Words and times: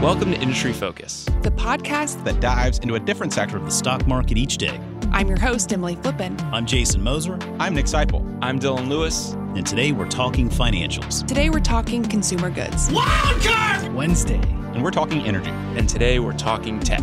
Welcome 0.00 0.30
to 0.30 0.40
Industry 0.40 0.72
Focus, 0.72 1.26
the 1.42 1.50
podcast 1.50 2.24
that 2.24 2.40
dives 2.40 2.78
into 2.78 2.94
a 2.94 2.98
different 2.98 3.34
sector 3.34 3.58
of 3.58 3.66
the 3.66 3.70
stock 3.70 4.06
market 4.06 4.38
each 4.38 4.56
day. 4.56 4.80
I'm 5.12 5.28
your 5.28 5.38
host, 5.38 5.74
Emily 5.74 5.94
Flippen. 5.94 6.40
I'm 6.54 6.64
Jason 6.64 7.02
Moser. 7.02 7.38
I'm 7.58 7.74
Nick 7.74 7.84
Sciple. 7.84 8.38
I'm 8.40 8.58
Dylan 8.58 8.88
Lewis. 8.88 9.32
And 9.32 9.66
today 9.66 9.92
we're 9.92 10.08
talking 10.08 10.48
financials. 10.48 11.26
Today 11.26 11.50
we're 11.50 11.60
talking 11.60 12.02
consumer 12.02 12.48
goods. 12.48 12.88
Wildcard 12.88 13.92
Wednesday. 13.92 14.40
And 14.72 14.82
we're 14.82 14.90
talking 14.90 15.20
energy. 15.20 15.50
And 15.50 15.86
today 15.86 16.18
we're 16.18 16.32
talking 16.32 16.80
tech. 16.80 17.02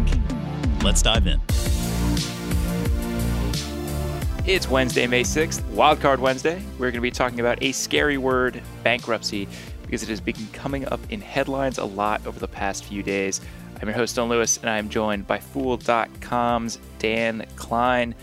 Let's 0.82 1.04
dive 1.04 1.28
in. 1.28 1.40
It's 4.48 4.68
Wednesday, 4.68 5.06
May 5.06 5.22
6th, 5.22 5.62
Wildcard 5.76 6.18
Wednesday. 6.18 6.64
We're 6.80 6.90
going 6.90 6.94
to 6.94 7.02
be 7.02 7.12
talking 7.12 7.42
about 7.42 7.62
a 7.62 7.74
scary 7.74 8.18
word, 8.18 8.64
bankruptcy, 8.84 9.48
because 9.88 10.04
it 10.04 10.10
has 10.10 10.22
been 10.22 10.36
coming 10.52 10.86
up 10.86 11.00
in 11.10 11.22
headlines 11.22 11.78
a 11.78 11.86
lot 11.86 12.28
over 12.28 12.40
the 12.40 12.48
past 12.48 12.84
few 12.84 13.02
days. 13.02 13.42
I'm 13.82 13.88
your 13.88 13.96
host, 13.96 14.18
Dylan 14.18 14.28
Lewis, 14.28 14.58
and 14.58 14.70
I'm 14.70 14.90
joined 14.90 15.26
by 15.26 15.40
Fool.com's 15.40 16.78
Dan 17.00 17.46
Kline. 17.56 18.14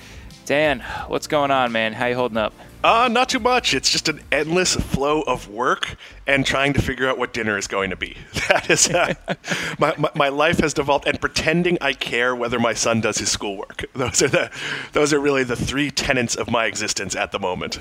Dan, 0.45 0.81
what's 1.09 1.27
going 1.27 1.51
on, 1.51 1.73
man? 1.73 1.95
How 1.95 2.07
you 2.07 2.15
holding 2.15 2.37
up? 2.37 2.53
Uh, 2.85 3.09
not 3.11 3.31
too 3.31 3.39
much. 3.39 3.73
It's 3.73 3.89
just 3.89 4.11
an 4.11 4.21
endless 4.31 4.77
flow 4.77 5.23
of 5.23 5.49
work 5.49 5.97
and 6.27 6.45
trying 6.45 6.75
to 6.75 6.83
figure 6.83 7.09
out 7.09 7.17
what 7.17 7.33
dinner 7.33 7.57
is 7.57 7.67
going 7.67 7.89
to 7.91 7.97
be. 7.97 8.15
That 8.49 8.69
is, 8.69 8.91
uh, 8.91 9.15
my, 9.79 9.95
my, 9.97 10.11
my, 10.15 10.29
life 10.29 10.61
has 10.61 10.75
devolved, 10.75 11.09
and 11.09 11.19
pretending 11.19 11.79
I 11.81 11.95
care 11.95 12.37
whether 12.37 12.61
my 12.61 12.75
son 12.75 13.01
does 13.01 13.17
his 13.17 13.31
schoolwork. 13.31 13.87
Those 13.95 14.23
are 14.23 14.29
the, 14.29 14.51
those 14.93 15.15
are 15.15 15.19
really 15.19 15.45
the 15.45 15.57
three 15.57 15.91
tenets 15.91 16.37
of 16.37 16.51
my 16.51 16.67
existence 16.67 17.17
at 17.17 17.33
the 17.33 17.39
moment. 17.39 17.79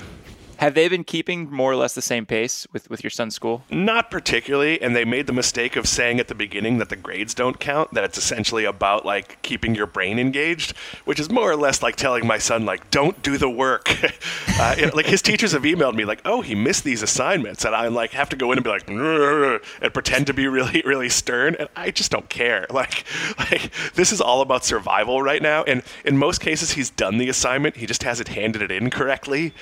Have 0.58 0.74
they 0.74 0.88
been 0.88 1.04
keeping 1.04 1.50
more 1.50 1.72
or 1.72 1.76
less 1.76 1.94
the 1.94 2.02
same 2.02 2.26
pace 2.26 2.66
with, 2.72 2.88
with 2.88 3.02
your 3.02 3.10
son's 3.10 3.34
school? 3.34 3.64
Not 3.70 4.10
particularly, 4.10 4.80
and 4.80 4.94
they 4.94 5.04
made 5.04 5.26
the 5.26 5.32
mistake 5.32 5.76
of 5.76 5.88
saying 5.88 6.20
at 6.20 6.28
the 6.28 6.34
beginning 6.34 6.78
that 6.78 6.88
the 6.88 6.96
grades 6.96 7.34
don't 7.34 7.58
count, 7.58 7.92
that 7.94 8.04
it's 8.04 8.18
essentially 8.18 8.64
about 8.64 9.04
like 9.04 9.40
keeping 9.42 9.74
your 9.74 9.86
brain 9.86 10.18
engaged, 10.18 10.76
which 11.04 11.18
is 11.18 11.30
more 11.30 11.50
or 11.50 11.56
less 11.56 11.82
like 11.82 11.96
telling 11.96 12.26
my 12.26 12.38
son 12.38 12.64
like 12.64 12.90
don't 12.90 13.22
do 13.22 13.36
the 13.38 13.50
work. 13.50 13.90
uh, 14.60 14.74
know, 14.78 14.90
like 14.94 15.06
his 15.06 15.22
teachers 15.22 15.52
have 15.52 15.62
emailed 15.62 15.94
me 15.94 16.04
like, 16.04 16.20
"Oh, 16.24 16.40
he 16.40 16.54
missed 16.54 16.84
these 16.84 17.02
assignments." 17.02 17.64
And 17.64 17.74
I 17.74 17.88
like 17.88 18.12
have 18.12 18.28
to 18.30 18.36
go 18.36 18.52
in 18.52 18.58
and 18.58 18.64
be 18.64 18.70
like 18.70 18.88
and 18.88 19.94
pretend 19.94 20.26
to 20.28 20.34
be 20.34 20.46
really 20.54 20.82
really 20.84 21.08
stern, 21.08 21.56
and 21.58 21.68
I 21.76 21.90
just 21.90 22.10
don't 22.10 22.28
care. 22.28 22.66
Like 22.74 23.04
like 23.38 23.70
this 23.94 24.10
is 24.10 24.20
all 24.20 24.40
about 24.40 24.64
survival 24.64 25.22
right 25.22 25.40
now, 25.40 25.62
and 25.62 25.82
in 26.04 26.18
most 26.18 26.40
cases 26.40 26.72
he's 26.72 26.90
done 26.90 27.18
the 27.18 27.28
assignment, 27.28 27.76
he 27.76 27.86
just 27.86 28.02
hasn't 28.02 28.28
handed 28.28 28.62
it 28.62 28.72
in 28.72 28.90
correctly. 28.90 29.54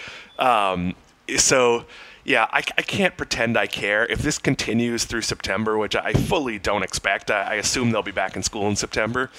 Um, 0.42 0.96
so 1.36 1.84
yeah, 2.24 2.48
I, 2.50 2.58
I, 2.76 2.82
can't 2.82 3.16
pretend 3.16 3.56
I 3.56 3.68
care. 3.68 4.04
If 4.06 4.22
this 4.22 4.38
continues 4.38 5.04
through 5.04 5.22
September, 5.22 5.78
which 5.78 5.94
I 5.94 6.12
fully 6.12 6.58
don't 6.58 6.82
expect, 6.82 7.30
I, 7.30 7.42
I, 7.42 7.54
assume 7.54 7.92
they'll 7.92 8.02
be 8.02 8.10
back 8.10 8.34
in 8.34 8.42
school 8.42 8.66
in 8.66 8.74
September. 8.74 9.30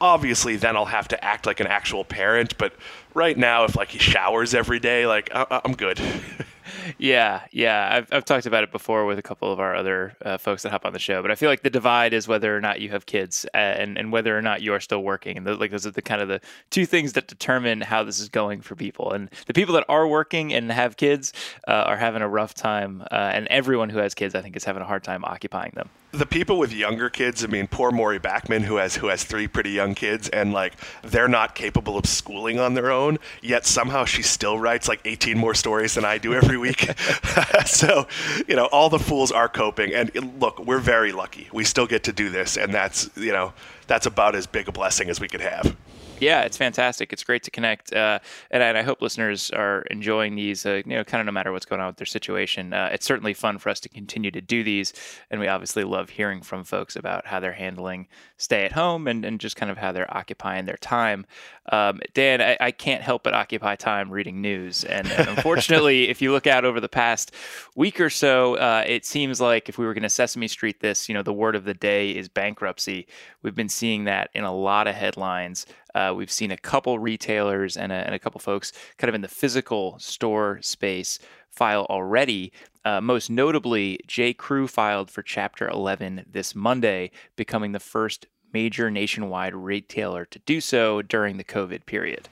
Obviously, 0.00 0.56
then 0.56 0.76
I'll 0.76 0.86
have 0.86 1.06
to 1.08 1.24
act 1.24 1.46
like 1.46 1.60
an 1.60 1.68
actual 1.68 2.04
parent. 2.04 2.58
But 2.58 2.72
right 3.14 3.38
now, 3.38 3.64
if 3.64 3.76
like 3.76 3.90
he 3.90 4.00
showers 4.00 4.52
every 4.52 4.80
day, 4.80 5.06
like 5.06 5.30
I, 5.32 5.60
I'm 5.64 5.74
good. 5.74 6.00
yeah, 6.98 7.42
yeah. 7.52 7.88
I've, 7.92 8.12
I've 8.12 8.24
talked 8.24 8.46
about 8.46 8.64
it 8.64 8.72
before 8.72 9.04
with 9.06 9.18
a 9.18 9.22
couple 9.22 9.52
of 9.52 9.60
our 9.60 9.74
other 9.74 10.16
uh, 10.24 10.38
folks 10.38 10.62
that 10.62 10.70
hop 10.70 10.84
on 10.84 10.92
the 10.92 10.98
show, 10.98 11.22
but 11.22 11.30
I 11.30 11.34
feel 11.34 11.48
like 11.48 11.62
the 11.62 11.70
divide 11.70 12.12
is 12.12 12.28
whether 12.28 12.56
or 12.56 12.60
not 12.60 12.80
you 12.80 12.90
have 12.90 13.06
kids 13.06 13.46
uh, 13.54 13.58
and, 13.58 13.98
and 13.98 14.12
whether 14.12 14.36
or 14.36 14.42
not 14.42 14.62
you're 14.62 14.80
still 14.80 15.02
working. 15.02 15.36
And 15.36 15.46
the, 15.46 15.54
like 15.54 15.70
those 15.70 15.86
are 15.86 15.90
the 15.90 16.02
kind 16.02 16.20
of 16.20 16.28
the 16.28 16.40
two 16.70 16.86
things 16.86 17.12
that 17.14 17.26
determine 17.26 17.80
how 17.80 18.04
this 18.04 18.18
is 18.18 18.28
going 18.28 18.60
for 18.60 18.74
people. 18.74 19.12
And 19.12 19.30
the 19.46 19.54
people 19.54 19.74
that 19.74 19.84
are 19.88 20.06
working 20.06 20.52
and 20.52 20.70
have 20.72 20.96
kids 20.96 21.32
uh, 21.66 21.72
are 21.72 21.96
having 21.96 22.22
a 22.22 22.28
rough 22.28 22.54
time. 22.54 23.02
Uh, 23.10 23.14
and 23.14 23.46
everyone 23.48 23.90
who 23.90 23.98
has 23.98 24.14
kids, 24.14 24.34
I 24.34 24.42
think, 24.42 24.56
is 24.56 24.64
having 24.64 24.82
a 24.82 24.86
hard 24.86 25.04
time 25.04 25.24
occupying 25.24 25.72
them 25.74 25.88
the 26.10 26.24
people 26.24 26.58
with 26.58 26.72
younger 26.72 27.10
kids, 27.10 27.44
I 27.44 27.48
mean, 27.48 27.66
poor 27.66 27.90
Maurie 27.90 28.18
Backman, 28.18 28.62
who 28.62 28.76
has 28.76 28.96
who 28.96 29.08
has 29.08 29.24
three 29.24 29.46
pretty 29.46 29.70
young 29.70 29.94
kids, 29.94 30.28
and 30.30 30.52
like 30.52 30.74
they're 31.02 31.28
not 31.28 31.54
capable 31.54 31.98
of 31.98 32.06
schooling 32.06 32.58
on 32.58 32.74
their 32.74 32.90
own. 32.90 33.18
Yet 33.42 33.66
somehow 33.66 34.04
she 34.06 34.22
still 34.22 34.58
writes 34.58 34.88
like 34.88 35.00
18 35.04 35.36
more 35.36 35.54
stories 35.54 35.94
than 35.94 36.04
I 36.04 36.18
do 36.18 36.34
every 36.34 36.56
week. 36.56 36.90
so, 37.66 38.06
you 38.46 38.56
know, 38.56 38.66
all 38.66 38.88
the 38.88 38.98
fools 38.98 39.30
are 39.30 39.48
coping. 39.48 39.92
And 39.92 40.40
look, 40.40 40.58
we're 40.64 40.78
very 40.78 41.12
lucky. 41.12 41.48
We 41.52 41.64
still 41.64 41.86
get 41.86 42.04
to 42.04 42.12
do 42.12 42.30
this, 42.30 42.56
and 42.56 42.72
that's 42.72 43.10
you 43.16 43.32
know 43.32 43.52
that's 43.86 44.06
about 44.06 44.34
as 44.34 44.46
big 44.46 44.68
a 44.68 44.72
blessing 44.72 45.10
as 45.10 45.20
we 45.20 45.28
could 45.28 45.42
have. 45.42 45.76
Yeah, 46.20 46.42
it's 46.42 46.56
fantastic. 46.56 47.12
It's 47.12 47.24
great 47.24 47.42
to 47.44 47.50
connect, 47.50 47.92
uh, 47.92 48.18
and, 48.50 48.62
and, 48.62 48.76
I 48.76 48.82
hope 48.82 49.00
listeners 49.00 49.50
are 49.50 49.82
enjoying 49.90 50.34
these. 50.34 50.66
Uh, 50.66 50.82
you 50.84 50.96
know, 50.96 51.04
kind 51.04 51.20
of 51.20 51.26
no 51.26 51.32
matter 51.32 51.52
what's 51.52 51.66
going 51.66 51.80
on 51.80 51.88
with 51.88 51.96
their 51.96 52.06
situation, 52.06 52.72
uh, 52.72 52.90
it's 52.92 53.06
certainly 53.06 53.34
fun 53.34 53.58
for 53.58 53.68
us 53.68 53.80
to 53.80 53.88
continue 53.88 54.30
to 54.30 54.40
do 54.40 54.62
these, 54.62 54.92
and 55.30 55.40
we 55.40 55.48
obviously 55.48 55.84
love 55.84 56.10
hearing 56.10 56.42
from 56.42 56.64
folks 56.64 56.96
about 56.96 57.26
how 57.26 57.40
they're 57.40 57.52
handling 57.52 58.08
stay 58.36 58.64
at 58.64 58.72
home 58.72 59.06
and, 59.06 59.24
and 59.24 59.40
just 59.40 59.56
kind 59.56 59.70
of 59.70 59.78
how 59.78 59.92
they're 59.92 60.16
occupying 60.16 60.64
their 60.64 60.76
time. 60.76 61.26
Um, 61.70 62.00
Dan, 62.14 62.40
I, 62.40 62.56
I, 62.60 62.70
can't 62.70 63.02
help 63.02 63.24
but 63.24 63.34
occupy 63.34 63.76
time 63.76 64.10
reading 64.10 64.40
news, 64.40 64.84
and, 64.84 65.10
and 65.10 65.28
unfortunately, 65.28 66.08
if 66.08 66.22
you 66.22 66.32
look 66.32 66.46
out 66.46 66.64
over 66.64 66.80
the 66.80 66.88
past 66.88 67.32
week 67.76 68.00
or 68.00 68.08
so, 68.08 68.54
uh, 68.54 68.84
it 68.86 69.04
seems 69.04 69.40
like 69.40 69.68
if 69.68 69.76
we 69.76 69.84
were 69.84 69.92
going 69.92 70.02
to 70.02 70.08
Sesame 70.08 70.48
Street 70.48 70.80
this, 70.80 71.08
you 71.08 71.14
know, 71.14 71.22
the 71.22 71.32
word 71.32 71.54
of 71.54 71.64
the 71.64 71.74
day 71.74 72.10
is 72.10 72.28
bankruptcy. 72.28 73.06
We've 73.42 73.54
been 73.54 73.68
seeing 73.68 74.04
that 74.04 74.30
in 74.34 74.44
a 74.44 74.54
lot 74.54 74.86
of 74.86 74.94
headlines. 74.94 75.66
Uh, 75.94 76.12
we've 76.16 76.30
seen 76.30 76.50
a 76.50 76.56
couple 76.56 76.98
retailers 76.98 77.76
and 77.76 77.92
a, 77.92 77.96
and 77.96 78.14
a 78.14 78.18
couple 78.18 78.40
folks 78.40 78.72
kind 78.96 79.08
of 79.08 79.14
in 79.14 79.20
the 79.20 79.28
physical 79.28 79.98
store 79.98 80.58
space 80.62 81.18
file 81.50 81.86
already. 81.90 82.52
Uh, 82.84 83.00
most 83.00 83.30
notably, 83.30 83.98
J. 84.06 84.32
Crew 84.32 84.68
filed 84.68 85.10
for 85.10 85.22
Chapter 85.22 85.68
11 85.68 86.26
this 86.30 86.54
Monday, 86.54 87.10
becoming 87.36 87.72
the 87.72 87.80
first 87.80 88.26
major 88.52 88.90
nationwide 88.90 89.54
retailer 89.54 90.24
to 90.24 90.38
do 90.40 90.60
so 90.60 91.02
during 91.02 91.36
the 91.36 91.44
COVID 91.44 91.84
period. 91.86 92.28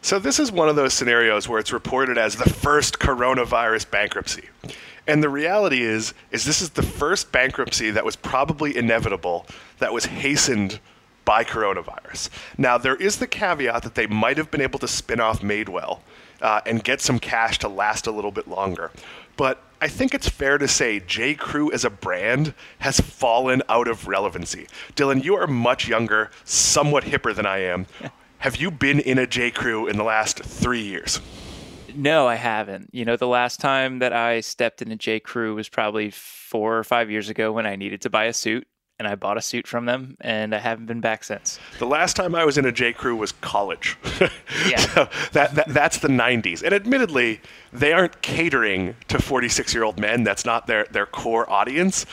So, 0.00 0.18
this 0.18 0.38
is 0.38 0.50
one 0.50 0.68
of 0.68 0.76
those 0.76 0.94
scenarios 0.94 1.48
where 1.48 1.58
it's 1.58 1.72
reported 1.72 2.18
as 2.18 2.36
the 2.36 2.50
first 2.50 2.98
coronavirus 2.98 3.90
bankruptcy. 3.90 4.48
And 5.06 5.22
the 5.22 5.28
reality 5.28 5.82
is, 5.82 6.14
is 6.30 6.44
this 6.44 6.62
is 6.62 6.70
the 6.70 6.82
first 6.82 7.32
bankruptcy 7.32 7.90
that 7.90 8.04
was 8.04 8.16
probably 8.16 8.76
inevitable, 8.76 9.46
that 9.78 9.92
was 9.92 10.06
hastened 10.06 10.80
by 11.24 11.44
coronavirus. 11.44 12.28
Now, 12.58 12.78
there 12.78 12.96
is 12.96 13.18
the 13.18 13.26
caveat 13.26 13.82
that 13.82 13.94
they 13.94 14.06
might 14.06 14.36
have 14.38 14.50
been 14.50 14.60
able 14.60 14.78
to 14.80 14.88
spin 14.88 15.20
off 15.20 15.40
Madewell 15.40 16.00
uh, 16.40 16.60
and 16.66 16.82
get 16.82 17.00
some 17.00 17.18
cash 17.18 17.58
to 17.60 17.68
last 17.68 18.06
a 18.06 18.10
little 18.10 18.32
bit 18.32 18.48
longer. 18.48 18.90
But 19.36 19.62
I 19.80 19.88
think 19.88 20.14
it's 20.14 20.28
fair 20.28 20.58
to 20.58 20.68
say 20.68 21.00
J. 21.00 21.34
Crew 21.34 21.72
as 21.72 21.84
a 21.84 21.90
brand 21.90 22.54
has 22.80 23.00
fallen 23.00 23.62
out 23.68 23.88
of 23.88 24.06
relevancy. 24.06 24.66
Dylan, 24.94 25.24
you 25.24 25.34
are 25.34 25.46
much 25.46 25.88
younger, 25.88 26.30
somewhat 26.44 27.04
hipper 27.04 27.34
than 27.34 27.46
I 27.46 27.58
am. 27.58 27.86
Have 28.38 28.56
you 28.56 28.70
been 28.70 28.98
in 28.98 29.18
a 29.18 29.26
J. 29.26 29.52
Crew 29.52 29.86
in 29.86 29.96
the 29.96 30.04
last 30.04 30.42
three 30.42 30.82
years? 30.82 31.20
No, 31.94 32.26
I 32.26 32.34
haven't. 32.34 32.90
You 32.92 33.04
know, 33.04 33.16
the 33.16 33.26
last 33.26 33.60
time 33.60 34.00
that 34.00 34.12
I 34.12 34.40
stepped 34.40 34.82
into 34.82 34.96
J. 34.96 35.20
Crew 35.20 35.54
was 35.54 35.68
probably 35.68 36.10
four 36.10 36.76
or 36.76 36.84
five 36.84 37.10
years 37.10 37.28
ago 37.28 37.52
when 37.52 37.66
I 37.66 37.76
needed 37.76 38.00
to 38.02 38.10
buy 38.10 38.24
a 38.24 38.32
suit 38.32 38.66
and 39.02 39.08
I 39.08 39.16
bought 39.16 39.36
a 39.36 39.42
suit 39.42 39.66
from 39.66 39.86
them, 39.86 40.16
and 40.20 40.54
I 40.54 40.60
haven't 40.60 40.86
been 40.86 41.00
back 41.00 41.24
since. 41.24 41.58
The 41.80 41.86
last 41.86 42.14
time 42.14 42.36
I 42.36 42.44
was 42.44 42.56
in 42.56 42.64
a 42.64 42.70
J. 42.70 42.92
Crew 42.92 43.16
was 43.16 43.32
college. 43.32 43.98
yeah, 44.68 44.76
so 44.76 45.08
that, 45.32 45.56
that 45.56 45.68
that's 45.70 45.98
the 45.98 46.06
'90s, 46.06 46.62
and 46.62 46.72
admittedly, 46.72 47.40
they 47.72 47.92
aren't 47.92 48.22
catering 48.22 48.94
to 49.08 49.20
46 49.20 49.74
year 49.74 49.82
old 49.82 49.98
men. 49.98 50.22
That's 50.22 50.44
not 50.44 50.68
their 50.68 50.84
their 50.92 51.06
core 51.06 51.50
audience. 51.50 52.06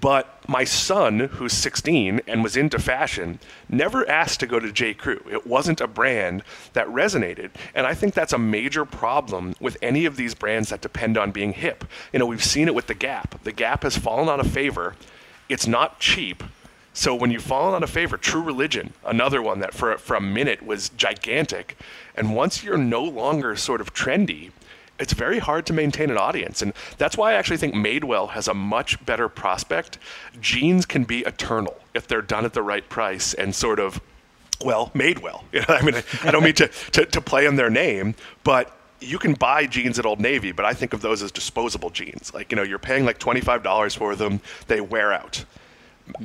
But 0.00 0.46
my 0.48 0.64
son, 0.64 1.20
who's 1.20 1.52
16 1.52 2.20
and 2.26 2.42
was 2.42 2.56
into 2.56 2.78
fashion, 2.80 3.38
never 3.68 4.06
asked 4.10 4.40
to 4.40 4.46
go 4.46 4.58
to 4.58 4.72
J. 4.72 4.92
Crew. 4.92 5.24
It 5.30 5.46
wasn't 5.46 5.80
a 5.80 5.86
brand 5.86 6.42
that 6.72 6.88
resonated. 6.88 7.52
And 7.74 7.86
I 7.86 7.94
think 7.94 8.12
that's 8.12 8.32
a 8.32 8.38
major 8.38 8.84
problem 8.84 9.54
with 9.60 9.78
any 9.80 10.04
of 10.04 10.16
these 10.16 10.34
brands 10.34 10.70
that 10.70 10.80
depend 10.80 11.16
on 11.16 11.30
being 11.30 11.52
hip. 11.52 11.84
You 12.12 12.18
know, 12.18 12.26
we've 12.26 12.44
seen 12.44 12.66
it 12.66 12.74
with 12.74 12.88
The 12.88 12.94
Gap. 12.94 13.42
The 13.44 13.52
Gap 13.52 13.84
has 13.84 13.96
fallen 13.96 14.28
out 14.28 14.40
of 14.40 14.50
favor 14.50 14.96
it's 15.48 15.66
not 15.66 16.00
cheap. 16.00 16.42
So 16.92 17.14
when 17.14 17.30
you 17.32 17.40
fall 17.40 17.74
on 17.74 17.82
a 17.82 17.88
favor, 17.88 18.16
True 18.16 18.42
Religion, 18.42 18.92
another 19.04 19.42
one 19.42 19.58
that 19.60 19.74
for 19.74 19.98
for 19.98 20.14
a 20.14 20.20
minute 20.20 20.64
was 20.64 20.90
gigantic, 20.90 21.76
and 22.14 22.36
once 22.36 22.62
you're 22.62 22.78
no 22.78 23.02
longer 23.02 23.56
sort 23.56 23.80
of 23.80 23.92
trendy, 23.92 24.52
it's 25.00 25.12
very 25.12 25.40
hard 25.40 25.66
to 25.66 25.72
maintain 25.72 26.10
an 26.10 26.16
audience, 26.18 26.62
and 26.62 26.72
that's 26.98 27.16
why 27.16 27.32
I 27.32 27.34
actually 27.34 27.56
think 27.56 27.74
Madewell 27.74 28.30
has 28.30 28.46
a 28.46 28.54
much 28.54 29.04
better 29.04 29.28
prospect. 29.28 29.98
Jeans 30.40 30.86
can 30.86 31.02
be 31.02 31.20
eternal 31.20 31.80
if 31.94 32.06
they're 32.06 32.22
done 32.22 32.44
at 32.44 32.52
the 32.52 32.62
right 32.62 32.88
price 32.88 33.34
and 33.34 33.52
sort 33.52 33.80
of 33.80 34.00
well 34.64 34.92
made 34.94 35.18
well. 35.18 35.44
You 35.52 35.60
know, 35.60 35.66
I 35.74 35.82
mean, 35.82 35.94
I 36.22 36.30
don't 36.30 36.44
mean 36.44 36.54
to, 36.54 36.68
to, 36.92 37.06
to 37.06 37.20
play 37.20 37.46
on 37.46 37.56
their 37.56 37.70
name, 37.70 38.14
but 38.44 38.76
you 39.00 39.18
can 39.18 39.34
buy 39.34 39.66
jeans 39.66 39.98
at 39.98 40.06
Old 40.06 40.20
Navy, 40.20 40.52
but 40.52 40.64
I 40.64 40.72
think 40.72 40.92
of 40.92 41.02
those 41.02 41.22
as 41.22 41.30
disposable 41.30 41.90
jeans. 41.90 42.32
Like, 42.32 42.50
you 42.50 42.56
know, 42.56 42.62
you're 42.62 42.78
paying 42.78 43.04
like 43.04 43.18
$25 43.18 43.96
for 43.96 44.16
them, 44.16 44.40
they 44.66 44.80
wear 44.80 45.12
out. 45.12 45.44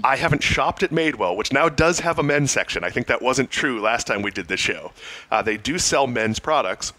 I 0.03 0.17
haven't 0.17 0.43
shopped 0.43 0.83
at 0.83 0.91
Madewell, 0.91 1.37
which 1.37 1.53
now 1.53 1.69
does 1.69 2.01
have 2.01 2.19
a 2.19 2.23
men's 2.23 2.51
section. 2.51 2.83
I 2.83 2.89
think 2.89 3.07
that 3.07 3.21
wasn't 3.21 3.49
true 3.49 3.79
last 3.79 4.07
time 4.07 4.21
we 4.21 4.31
did 4.31 4.47
this 4.47 4.59
show. 4.59 4.91
Uh, 5.31 5.41
they 5.41 5.57
do 5.57 5.77
sell 5.77 6.05
men's 6.05 6.39
products. 6.39 6.93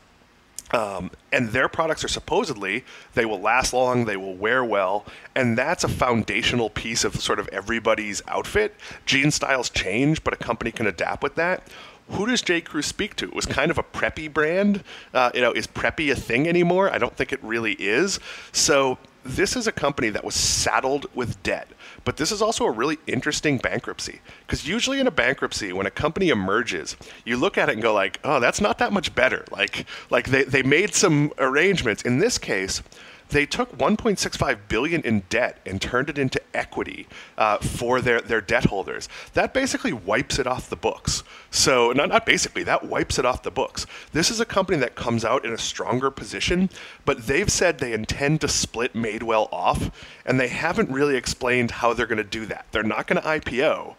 Um, 0.72 1.10
and 1.32 1.48
their 1.48 1.68
products 1.68 2.04
are 2.04 2.08
supposedly 2.08 2.84
they 3.14 3.24
will 3.24 3.40
last 3.40 3.72
long, 3.72 4.04
they 4.04 4.16
will 4.16 4.36
wear 4.36 4.64
well, 4.64 5.04
and 5.34 5.58
that's 5.58 5.82
a 5.82 5.88
foundational 5.88 6.70
piece 6.70 7.02
of 7.02 7.16
sort 7.16 7.40
of 7.40 7.48
everybody's 7.48 8.22
outfit. 8.28 8.76
Jean 9.04 9.32
styles 9.32 9.68
change, 9.68 10.22
but 10.22 10.32
a 10.32 10.36
company 10.36 10.70
can 10.70 10.86
adapt 10.86 11.24
with 11.24 11.34
that. 11.34 11.66
Who 12.10 12.26
does 12.26 12.42
J. 12.42 12.60
Crew 12.60 12.82
speak 12.82 13.16
to? 13.16 13.26
It 13.26 13.34
was 13.34 13.46
kind 13.46 13.70
of 13.70 13.78
a 13.78 13.82
preppy 13.82 14.32
brand. 14.32 14.82
Uh, 15.14 15.30
you 15.34 15.40
know, 15.40 15.52
is 15.52 15.66
preppy 15.66 16.10
a 16.10 16.16
thing 16.16 16.48
anymore? 16.48 16.92
I 16.92 16.98
don't 16.98 17.16
think 17.16 17.32
it 17.32 17.42
really 17.42 17.74
is. 17.74 18.18
So 18.52 18.98
this 19.24 19.56
is 19.56 19.66
a 19.66 19.72
company 19.72 20.08
that 20.10 20.24
was 20.24 20.34
saddled 20.34 21.06
with 21.14 21.42
debt. 21.42 21.68
But 22.04 22.16
this 22.16 22.32
is 22.32 22.40
also 22.40 22.64
a 22.64 22.70
really 22.70 22.98
interesting 23.06 23.58
bankruptcy 23.58 24.20
because 24.46 24.66
usually 24.66 25.00
in 25.00 25.06
a 25.06 25.10
bankruptcy, 25.10 25.72
when 25.72 25.86
a 25.86 25.90
company 25.90 26.30
emerges, 26.30 26.96
you 27.24 27.36
look 27.36 27.58
at 27.58 27.68
it 27.68 27.72
and 27.72 27.82
go 27.82 27.92
like, 27.92 28.18
"Oh, 28.24 28.40
that's 28.40 28.60
not 28.60 28.78
that 28.78 28.92
much 28.92 29.14
better." 29.14 29.44
Like, 29.50 29.86
like 30.08 30.28
they, 30.30 30.44
they 30.44 30.62
made 30.62 30.94
some 30.94 31.32
arrangements. 31.38 32.02
In 32.02 32.18
this 32.18 32.38
case, 32.38 32.82
they 33.30 33.46
took 33.46 33.76
1.65 33.76 34.58
billion 34.68 35.02
in 35.02 35.22
debt 35.28 35.58
and 35.64 35.80
turned 35.80 36.10
it 36.10 36.18
into 36.18 36.40
equity 36.54 37.06
uh, 37.38 37.58
for 37.58 38.00
their, 38.00 38.20
their 38.20 38.40
debt 38.40 38.66
holders. 38.66 39.08
That 39.34 39.54
basically 39.54 39.92
wipes 39.92 40.38
it 40.38 40.46
off 40.46 40.68
the 40.68 40.76
books. 40.76 41.22
So 41.50 41.92
not, 41.92 42.08
not 42.08 42.26
basically, 42.26 42.62
that 42.64 42.86
wipes 42.86 43.18
it 43.18 43.24
off 43.24 43.42
the 43.42 43.50
books. 43.50 43.86
This 44.12 44.30
is 44.30 44.40
a 44.40 44.44
company 44.44 44.78
that 44.78 44.94
comes 44.94 45.24
out 45.24 45.44
in 45.44 45.52
a 45.52 45.58
stronger 45.58 46.10
position, 46.10 46.70
but 47.04 47.26
they've 47.26 47.50
said 47.50 47.78
they 47.78 47.92
intend 47.92 48.40
to 48.42 48.48
split 48.48 48.94
Madewell 48.94 49.48
off, 49.52 49.90
and 50.26 50.38
they 50.38 50.48
haven't 50.48 50.90
really 50.90 51.16
explained 51.16 51.70
how 51.70 51.92
they're 51.92 52.06
going 52.06 52.18
to 52.18 52.24
do 52.24 52.46
that. 52.46 52.66
They're 52.72 52.82
not 52.82 53.06
going 53.06 53.20
to 53.20 53.28
IPO. 53.28 53.94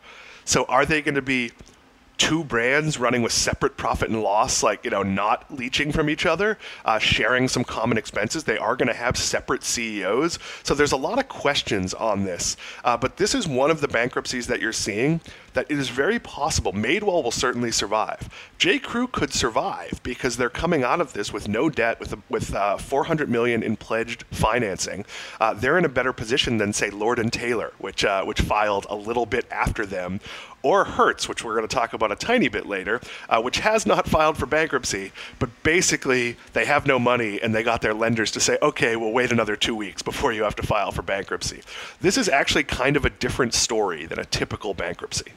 So 0.46 0.66
are 0.66 0.86
they 0.86 1.02
going 1.02 1.16
to 1.16 1.22
be 1.22 1.52
two 2.22 2.44
brands 2.44 3.00
running 3.00 3.24
with 3.24 3.32
separate 3.32 3.76
profit 3.78 4.08
and 4.08 4.22
loss, 4.22 4.62
like, 4.62 4.86
you 4.86 4.92
know, 4.92 5.02
not 5.02 5.52
leeching 5.52 5.92
from 5.92 6.08
each 6.08 6.28
other, 6.28 6.56
uh, 6.86 7.00
sharing 7.00 7.48
some 7.48 7.64
common 7.64 7.98
expenses. 7.98 8.44
They 8.44 8.60
are 8.60 8.76
going 8.76 8.90
to 8.90 8.94
have 8.94 9.18
separate 9.18 9.64
CEOs. 9.64 10.38
So 10.62 10.76
there's 10.76 10.92
a 10.92 10.98
lot 10.98 11.18
of 11.18 11.28
questions 11.28 11.96
on 11.96 12.24
this. 12.24 12.58
Uh, 12.86 12.96
but 12.96 13.18
this 13.18 13.34
is 13.34 13.48
one 13.48 13.72
of 13.72 13.82
the 13.82 13.88
bankruptcies 13.88 14.46
that 14.46 14.62
you're 14.62 14.72
seeing 14.72 15.20
that 15.54 15.70
it 15.70 15.78
is 15.78 15.90
very 15.90 16.20
possible 16.20 16.72
Madewell 16.72 17.24
will 17.24 17.32
certainly 17.32 17.72
survive. 17.72 18.30
J. 18.58 18.80
Crew 18.80 19.08
could 19.08 19.34
survive 19.34 20.00
because 20.04 20.38
they're 20.38 20.50
coming 20.50 20.84
out 20.84 21.02
of 21.02 21.14
this 21.14 21.34
with 21.34 21.48
no 21.48 21.70
debt, 21.70 22.00
with 22.00 22.16
with 22.30 22.54
uh, 22.54 22.78
400 22.78 23.30
million 23.30 23.64
in 23.64 23.76
pledged 23.76 24.24
financing. 24.32 25.06
Uh, 25.40 25.54
they're 25.54 25.78
in 25.78 25.86
a 25.86 25.90
better 25.90 26.14
position 26.14 26.58
than 26.58 26.74
say 26.74 26.90
Lord 26.90 27.20
and 27.20 27.34
Taylor, 27.34 27.74
which 27.80 28.06
uh, 28.06 28.24
which 28.24 28.42
filed 28.42 28.86
a 28.90 28.96
little 28.96 29.26
bit 29.26 29.46
after 29.52 29.86
them, 29.86 30.20
or 30.64 30.84
Hertz, 30.84 31.28
which 31.28 31.44
we're 31.44 31.56
going 31.56 31.68
to 31.68 31.74
talk 31.74 31.94
about 31.94 32.12
a 32.12 32.16
tiny 32.16 32.48
bit 32.48 32.66
later, 32.66 33.02
uh, 33.30 33.42
which 33.42 33.60
has 33.60 33.86
not 33.86 34.08
filed 34.08 34.38
for 34.38 34.46
bankruptcy, 34.46 35.12
but 35.40 35.50
basically 35.64 36.38
they 36.54 36.66
have 36.66 36.86
no 36.86 37.00
money 37.00 37.42
and 37.42 37.54
they 37.54 37.64
got 37.64 37.82
their 37.82 37.94
lenders 37.94 38.32
to 38.32 38.40
say, 38.40 38.58
okay, 38.62 38.96
we'll 38.96 39.12
wait 39.12 39.32
another 39.32 39.56
two 39.56 39.76
weeks 39.76 40.02
before 40.02 40.34
you 40.34 40.44
have 40.44 40.56
to 40.56 40.64
file 40.64 40.92
for 40.92 41.02
bankruptcy. 41.02 41.62
This 42.00 42.18
is 42.18 42.30
actually 42.30 42.64
kind 42.64 42.96
of 42.96 43.06
a 43.06 43.10
different 43.10 43.54
story 43.54 44.06
than 44.06 44.20
a 44.20 44.26
typical 44.26 44.74
bankruptcy. 44.74 45.32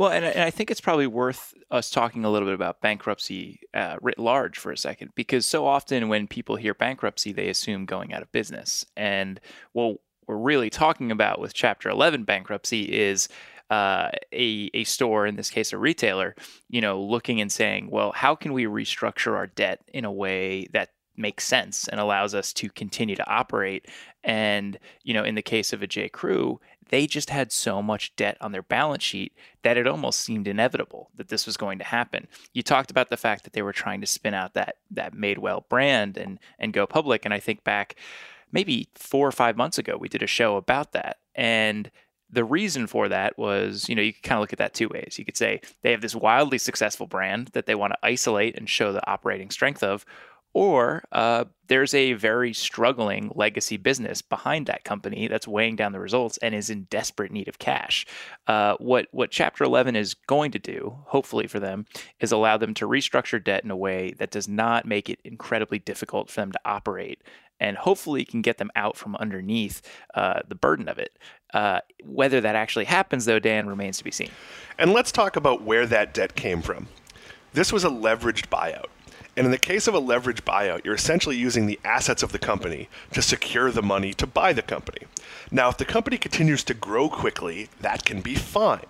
Well, 0.00 0.10
and, 0.10 0.24
I 0.24 0.50
think 0.50 0.70
it's 0.70 0.80
probably 0.80 1.06
worth 1.06 1.52
us 1.70 1.90
talking 1.90 2.24
a 2.24 2.30
little 2.30 2.48
bit 2.48 2.54
about 2.54 2.80
bankruptcy 2.80 3.60
uh, 3.74 3.96
writ 4.00 4.18
large 4.18 4.58
for 4.58 4.72
a 4.72 4.76
second, 4.76 5.10
because 5.14 5.44
so 5.44 5.66
often 5.66 6.08
when 6.08 6.26
people 6.26 6.56
hear 6.56 6.72
bankruptcy, 6.72 7.32
they 7.32 7.50
assume 7.50 7.84
going 7.84 8.14
out 8.14 8.22
of 8.22 8.32
business. 8.32 8.82
And 8.96 9.40
what 9.72 9.98
we're 10.26 10.38
really 10.38 10.70
talking 10.70 11.10
about 11.10 11.38
with 11.38 11.52
Chapter 11.52 11.90
11 11.90 12.24
bankruptcy 12.24 12.84
is 12.84 13.28
uh, 13.70 14.10
a, 14.32 14.70
a 14.74 14.84
store, 14.84 15.26
in 15.26 15.36
this 15.36 15.50
case 15.50 15.72
a 15.72 15.78
retailer, 15.78 16.34
you 16.68 16.80
know, 16.80 17.00
looking 17.00 17.40
and 17.40 17.50
saying, 17.50 17.90
well, 17.90 18.12
how 18.12 18.34
can 18.34 18.52
we 18.52 18.64
restructure 18.64 19.34
our 19.34 19.46
debt 19.46 19.80
in 19.92 20.04
a 20.04 20.12
way 20.12 20.66
that 20.72 20.90
makes 21.20 21.46
sense 21.46 21.86
and 21.86 22.00
allows 22.00 22.34
us 22.34 22.52
to 22.54 22.68
continue 22.70 23.14
to 23.14 23.30
operate. 23.30 23.86
And, 24.24 24.78
you 25.02 25.14
know, 25.14 25.22
in 25.22 25.34
the 25.34 25.42
case 25.42 25.72
of 25.72 25.82
a 25.82 25.86
J. 25.86 26.08
Crew, 26.08 26.60
they 26.88 27.06
just 27.06 27.30
had 27.30 27.52
so 27.52 27.80
much 27.80 28.14
debt 28.16 28.36
on 28.40 28.52
their 28.52 28.62
balance 28.62 29.04
sheet 29.04 29.32
that 29.62 29.76
it 29.76 29.86
almost 29.86 30.20
seemed 30.20 30.48
inevitable 30.48 31.10
that 31.16 31.28
this 31.28 31.46
was 31.46 31.56
going 31.56 31.78
to 31.78 31.84
happen. 31.84 32.26
You 32.52 32.62
talked 32.62 32.90
about 32.90 33.10
the 33.10 33.16
fact 33.16 33.44
that 33.44 33.52
they 33.52 33.62
were 33.62 33.72
trying 33.72 34.00
to 34.00 34.06
spin 34.06 34.34
out 34.34 34.54
that 34.54 34.76
that 34.90 35.14
Madewell 35.14 35.68
brand 35.68 36.16
and 36.16 36.40
and 36.58 36.72
go 36.72 36.86
public, 36.86 37.24
and 37.24 37.32
I 37.32 37.38
think 37.38 37.62
back 37.62 37.94
maybe 38.50 38.88
four 38.94 39.28
or 39.28 39.32
five 39.32 39.56
months 39.56 39.78
ago 39.78 39.96
we 39.96 40.08
did 40.08 40.22
a 40.22 40.26
show 40.26 40.56
about 40.56 40.90
that, 40.92 41.18
and 41.36 41.92
the 42.32 42.44
reason 42.44 42.86
for 42.86 43.08
that 43.08 43.36
was, 43.38 43.88
you 43.88 43.94
know, 43.94 44.02
you 44.02 44.12
could 44.12 44.22
kind 44.22 44.38
of 44.38 44.42
look 44.42 44.52
at 44.52 44.58
that 44.58 44.74
two 44.74 44.88
ways. 44.88 45.16
You 45.18 45.24
could 45.24 45.36
say 45.36 45.60
they 45.82 45.90
have 45.90 46.00
this 46.00 46.14
wildly 46.14 46.58
successful 46.58 47.06
brand 47.06 47.48
that 47.48 47.66
they 47.66 47.74
want 47.74 47.92
to 47.92 47.98
isolate 48.02 48.56
and 48.56 48.68
show 48.68 48.92
the 48.92 49.06
operating 49.10 49.50
strength 49.50 49.82
of, 49.82 50.04
or 50.52 51.04
uh, 51.12 51.44
there's 51.68 51.94
a 51.94 52.14
very 52.14 52.52
struggling 52.52 53.30
legacy 53.34 53.76
business 53.76 54.22
behind 54.22 54.66
that 54.66 54.84
company 54.84 55.28
that's 55.28 55.46
weighing 55.46 55.76
down 55.76 55.92
the 55.92 56.00
results 56.00 56.36
and 56.38 56.54
is 56.54 56.70
in 56.70 56.82
desperate 56.84 57.30
need 57.30 57.46
of 57.48 57.58
cash. 57.58 58.04
Uh, 58.46 58.74
what 58.78 59.06
what 59.12 59.30
Chapter 59.30 59.64
11 59.64 59.94
is 59.94 60.14
going 60.14 60.50
to 60.50 60.58
do, 60.58 60.98
hopefully 61.06 61.46
for 61.46 61.60
them, 61.60 61.86
is 62.18 62.32
allow 62.32 62.56
them 62.56 62.74
to 62.74 62.88
restructure 62.88 63.42
debt 63.42 63.64
in 63.64 63.70
a 63.70 63.76
way 63.76 64.12
that 64.18 64.30
does 64.30 64.48
not 64.48 64.86
make 64.86 65.08
it 65.08 65.20
incredibly 65.24 65.78
difficult 65.78 66.28
for 66.28 66.40
them 66.40 66.50
to 66.50 66.60
operate, 66.64 67.22
and 67.60 67.76
hopefully 67.76 68.24
can 68.24 68.42
get 68.42 68.58
them 68.58 68.70
out 68.74 68.96
from 68.96 69.14
underneath 69.16 69.82
uh, 70.14 70.40
the 70.48 70.56
burden 70.56 70.88
of 70.88 70.98
it. 70.98 71.16
Uh, 71.54 71.80
whether 72.04 72.40
that 72.40 72.56
actually 72.56 72.86
happens, 72.86 73.24
though, 73.26 73.38
Dan 73.38 73.68
remains 73.68 73.98
to 73.98 74.04
be 74.04 74.10
seen. 74.10 74.30
And 74.78 74.92
let's 74.92 75.12
talk 75.12 75.36
about 75.36 75.62
where 75.62 75.86
that 75.86 76.14
debt 76.14 76.34
came 76.34 76.62
from. 76.62 76.88
This 77.52 77.72
was 77.72 77.84
a 77.84 77.88
leveraged 77.88 78.48
buyout. 78.48 78.86
And 79.36 79.46
in 79.46 79.52
the 79.52 79.58
case 79.58 79.86
of 79.86 79.94
a 79.94 80.00
leverage 80.00 80.44
buyout, 80.44 80.84
you're 80.84 80.94
essentially 80.94 81.36
using 81.36 81.66
the 81.66 81.80
assets 81.84 82.22
of 82.22 82.32
the 82.32 82.38
company 82.38 82.88
to 83.12 83.22
secure 83.22 83.70
the 83.70 83.82
money 83.82 84.12
to 84.14 84.26
buy 84.26 84.52
the 84.52 84.62
company. 84.62 85.06
Now, 85.50 85.68
if 85.68 85.78
the 85.78 85.84
company 85.84 86.18
continues 86.18 86.64
to 86.64 86.74
grow 86.74 87.08
quickly, 87.08 87.68
that 87.80 88.04
can 88.04 88.20
be 88.20 88.34
fine. 88.34 88.86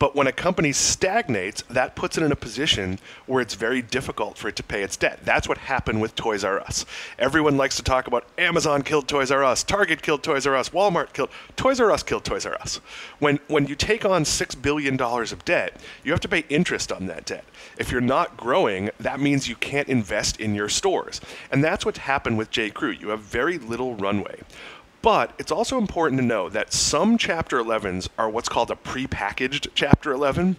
But 0.00 0.16
when 0.16 0.26
a 0.26 0.32
company 0.32 0.72
stagnates, 0.72 1.60
that 1.68 1.94
puts 1.94 2.16
it 2.16 2.24
in 2.24 2.32
a 2.32 2.36
position 2.36 2.98
where 3.26 3.42
it's 3.42 3.52
very 3.52 3.82
difficult 3.82 4.38
for 4.38 4.48
it 4.48 4.56
to 4.56 4.62
pay 4.62 4.82
its 4.82 4.96
debt. 4.96 5.20
That's 5.24 5.46
what 5.46 5.58
happened 5.58 6.00
with 6.00 6.14
Toys 6.14 6.42
R 6.42 6.58
Us. 6.58 6.86
Everyone 7.18 7.58
likes 7.58 7.76
to 7.76 7.82
talk 7.82 8.06
about 8.06 8.24
Amazon 8.38 8.80
killed 8.80 9.06
Toys 9.06 9.30
R 9.30 9.44
Us, 9.44 9.62
Target 9.62 10.00
killed 10.00 10.22
Toys 10.22 10.46
R 10.46 10.56
Us, 10.56 10.70
Walmart 10.70 11.12
killed 11.12 11.28
Toys 11.54 11.80
R 11.80 11.92
Us 11.92 12.02
killed 12.02 12.24
Toys 12.24 12.46
R 12.46 12.54
Us. 12.62 12.80
When 13.18 13.40
when 13.48 13.66
you 13.66 13.74
take 13.74 14.06
on 14.06 14.24
6 14.24 14.54
billion 14.54 14.96
dollars 14.96 15.32
of 15.32 15.44
debt, 15.44 15.76
you 16.02 16.12
have 16.12 16.20
to 16.20 16.28
pay 16.28 16.44
interest 16.48 16.90
on 16.90 17.04
that 17.06 17.26
debt. 17.26 17.44
If 17.76 17.92
you're 17.92 18.00
not 18.00 18.38
growing, 18.38 18.88
that 19.00 19.20
means 19.20 19.48
you 19.48 19.56
can't 19.56 19.88
invest 19.88 20.40
in 20.40 20.54
your 20.54 20.70
stores. 20.70 21.20
And 21.52 21.62
that's 21.62 21.84
what's 21.84 21.98
happened 21.98 22.38
with 22.38 22.50
J. 22.50 22.70
Crew. 22.70 22.90
You 22.90 23.10
have 23.10 23.20
very 23.20 23.58
little 23.58 23.96
runway. 23.96 24.40
But 25.02 25.32
it's 25.38 25.50
also 25.50 25.78
important 25.78 26.20
to 26.20 26.26
know 26.26 26.48
that 26.50 26.72
some 26.72 27.16
Chapter 27.16 27.58
11s 27.58 28.08
are 28.18 28.28
what's 28.28 28.48
called 28.48 28.70
a 28.70 28.74
prepackaged 28.74 29.68
Chapter 29.74 30.12
11. 30.12 30.58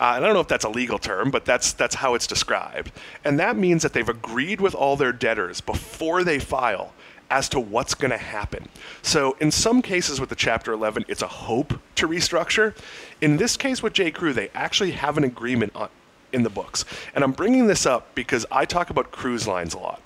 Uh, 0.00 0.12
and 0.14 0.24
I 0.24 0.28
don't 0.28 0.34
know 0.34 0.40
if 0.40 0.48
that's 0.48 0.64
a 0.64 0.68
legal 0.68 0.98
term, 0.98 1.30
but 1.30 1.44
that's 1.44 1.72
that's 1.72 1.96
how 1.96 2.14
it's 2.14 2.26
described. 2.26 2.92
And 3.24 3.38
that 3.40 3.56
means 3.56 3.82
that 3.82 3.94
they've 3.94 4.08
agreed 4.08 4.60
with 4.60 4.74
all 4.74 4.96
their 4.96 5.12
debtors 5.12 5.60
before 5.60 6.22
they 6.22 6.38
file 6.38 6.92
as 7.30 7.48
to 7.50 7.60
what's 7.60 7.94
going 7.94 8.10
to 8.10 8.18
happen. 8.18 8.68
So 9.02 9.36
in 9.40 9.50
some 9.50 9.82
cases 9.82 10.20
with 10.20 10.28
the 10.28 10.36
Chapter 10.36 10.72
11, 10.72 11.06
it's 11.08 11.22
a 11.22 11.26
hope 11.26 11.80
to 11.96 12.08
restructure. 12.08 12.74
In 13.20 13.36
this 13.36 13.56
case 13.56 13.82
with 13.82 13.92
J. 13.92 14.10
Crew, 14.10 14.32
they 14.32 14.50
actually 14.54 14.92
have 14.92 15.18
an 15.18 15.24
agreement 15.24 15.72
on, 15.74 15.88
in 16.32 16.42
the 16.42 16.50
books. 16.50 16.84
And 17.14 17.24
I'm 17.24 17.32
bringing 17.32 17.66
this 17.66 17.84
up 17.84 18.14
because 18.14 18.46
I 18.50 18.64
talk 18.64 18.90
about 18.90 19.10
cruise 19.10 19.46
lines 19.46 19.74
a 19.74 19.78
lot 19.78 20.00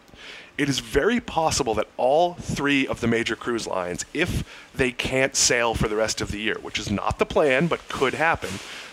it 0.59 0.69
is 0.69 0.81
very 0.81 1.21
possible 1.21 1.75
that 1.75 1.89
all 1.97 2.35
three 2.35 2.87
of 2.87 3.01
the 3.01 3.07
major 3.07 3.35
cruise 3.35 3.67
lines, 3.67 4.05
if 4.13 4.45
they 4.75 4.93
can't 4.93 5.35
sail 5.35 5.75
for 5.75 5.89
the 5.89 5.97
rest 5.97 6.21
of 6.21 6.31
the 6.31 6.39
year, 6.39 6.57
which 6.61 6.79
is 6.79 6.91
not 6.91 7.19
the 7.19 7.27
plan 7.27 7.67
but 7.67 7.89
could 7.89 8.15
happen, 8.15 8.51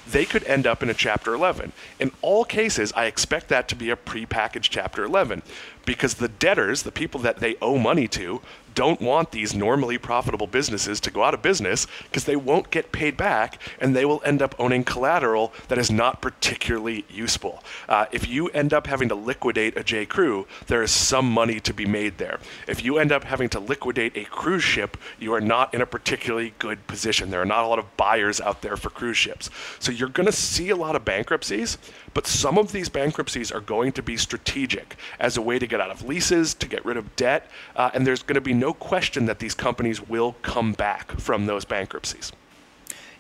they 0.10 0.26
could 0.26 0.44
end 0.46 0.66
up 0.66 0.82
in 0.82 0.90
a 0.90 0.94
Chapter 0.94 1.34
11. 1.34 1.72
In 2.00 2.12
all 2.22 2.44
cases, 2.44 2.92
I 2.96 3.06
expect 3.06 3.50
that 3.50 3.68
to 3.70 3.76
be 3.76 3.90
a 3.90 3.96
prepackaged 3.96 4.70
Chapter 4.70 5.04
11 5.04 5.42
because 5.86 6.16
the 6.16 6.28
debtors, 6.28 6.84
the 6.84 6.92
people 6.92 7.20
that 7.22 7.40
they 7.40 7.56
owe 7.62 7.78
money 7.78 8.08
to, 8.10 8.42
don't 8.80 9.02
want 9.02 9.32
these 9.32 9.54
normally 9.54 9.98
profitable 9.98 10.48
businesses 10.48 11.02
to 11.02 11.12
go 11.12 11.22
out 11.22 11.34
of 11.34 11.42
business 11.42 11.86
because 12.04 12.24
they 12.24 12.38
won't 12.38 12.72
get 12.72 12.94
paid 12.94 13.18
back 13.18 13.62
and 13.82 13.94
they 13.94 14.06
will 14.06 14.22
end 14.24 14.42
up 14.42 14.56
owning 14.58 14.86
collateral 14.86 15.52
that 15.68 15.78
is 15.78 15.92
not 15.92 16.22
particularly 16.22 17.04
useful. 17.10 17.62
Uh, 17.90 18.06
if 18.14 18.26
you 18.30 18.48
end 18.52 18.74
up 18.74 18.88
having 18.88 19.10
to 19.10 19.16
liquidate 19.16 19.76
a 19.76 19.84
J. 19.84 20.06
Crew, 20.06 20.48
there 20.68 20.82
is 20.82 20.92
some 20.92 21.30
money 21.30 21.60
to 21.60 21.74
be 21.74 21.86
made 21.86 22.20
there. 22.20 22.40
If 22.70 22.82
you 22.82 23.00
end 23.00 23.12
up 23.12 23.26
having 23.26 23.50
to 23.50 23.60
liquidate 23.60 24.16
a 24.16 24.24
cruise 24.24 24.64
ship, 24.64 24.96
you 25.20 25.34
are 25.34 25.42
not 25.42 25.74
in 25.74 25.82
a 25.82 25.86
particularly 25.86 26.54
good 26.58 26.88
position. 26.88 27.32
There 27.32 27.42
are 27.42 27.46
not 27.46 27.66
a 27.66 27.68
lot 27.68 27.80
of 27.80 27.98
buyers 27.98 28.40
out 28.40 28.62
there 28.62 28.78
for 28.78 28.90
cruise 28.90 29.18
ships. 29.18 29.50
So 29.80 29.92
you're 29.92 30.08
going 30.08 30.28
to 30.28 30.32
see 30.32 30.70
a 30.70 30.78
lot 30.78 30.96
of 30.96 31.04
bankruptcies, 31.04 31.78
but 32.14 32.28
some 32.28 32.58
of 32.58 32.72
these 32.72 32.88
bankruptcies 32.88 33.52
are 33.52 33.60
going 33.60 33.92
to 33.92 34.02
be 34.02 34.16
strategic 34.16 34.96
as 35.20 35.36
a 35.36 35.42
way 35.42 35.60
to 35.60 35.68
get 35.68 35.82
out 35.82 35.92
of 35.92 36.06
leases, 36.06 36.54
to 36.54 36.68
get 36.70 36.86
rid 36.86 36.96
of 36.96 37.14
debt, 37.18 37.52
uh, 37.76 37.92
and 37.94 38.08
there's 38.08 38.24
going 38.24 38.36
to 38.36 38.42
be 38.42 38.54
no 38.54 38.69
question 38.74 39.26
that 39.26 39.40
these 39.40 39.54
companies 39.54 40.02
will 40.02 40.34
come 40.42 40.74
back 40.74 41.20
from 41.20 41.46
those 41.46 41.66
bankruptcies. 41.66 42.32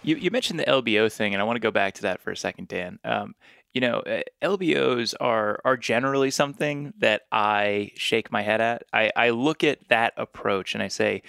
You, 0.01 0.15
you 0.15 0.31
mentioned 0.31 0.59
the 0.59 0.65
LBO 0.65 1.11
thing, 1.11 1.33
and 1.33 1.41
I 1.41 1.45
want 1.45 1.57
to 1.57 1.61
go 1.61 1.71
back 1.71 1.95
to 1.95 2.01
that 2.03 2.21
for 2.21 2.31
a 2.31 2.37
second, 2.37 2.67
Dan. 2.69 2.99
Um, 3.03 3.35
you 3.73 3.81
know, 3.81 3.99
uh, 3.99 4.21
LBOs 4.41 5.13
are 5.19 5.59
are 5.63 5.77
generally 5.77 6.31
something 6.31 6.93
that 6.99 7.23
I 7.31 7.91
shake 7.95 8.31
my 8.31 8.41
head 8.41 8.61
at. 8.61 8.83
I, 8.91 9.11
I 9.15 9.29
look 9.29 9.63
at 9.63 9.87
that 9.89 10.13
approach 10.17 10.73
and 10.73 10.81
I 10.81 10.87
say, 10.87 11.21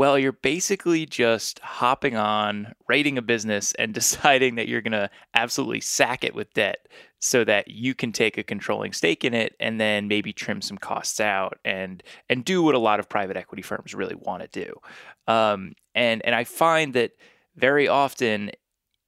well, 0.00 0.18
you're 0.18 0.32
basically 0.32 1.04
just 1.04 1.58
hopping 1.58 2.16
on, 2.16 2.72
rating 2.88 3.18
a 3.18 3.22
business, 3.22 3.74
and 3.74 3.92
deciding 3.94 4.54
that 4.54 4.66
you're 4.66 4.80
going 4.80 4.92
to 4.92 5.10
absolutely 5.34 5.82
sack 5.82 6.24
it 6.24 6.34
with 6.34 6.54
debt 6.54 6.88
so 7.18 7.44
that 7.44 7.68
you 7.68 7.94
can 7.94 8.10
take 8.10 8.38
a 8.38 8.42
controlling 8.42 8.94
stake 8.94 9.26
in 9.26 9.34
it 9.34 9.54
and 9.60 9.78
then 9.78 10.08
maybe 10.08 10.32
trim 10.32 10.62
some 10.62 10.78
costs 10.78 11.20
out 11.20 11.58
and 11.66 12.02
and 12.30 12.46
do 12.46 12.62
what 12.62 12.74
a 12.74 12.78
lot 12.78 12.98
of 12.98 13.10
private 13.10 13.36
equity 13.36 13.60
firms 13.60 13.94
really 13.94 14.14
want 14.14 14.42
to 14.42 14.64
do. 14.64 14.72
Um, 15.30 15.74
and 15.94 16.24
and 16.24 16.34
I 16.34 16.44
find 16.44 16.94
that 16.94 17.10
very 17.56 17.86
often 17.86 18.52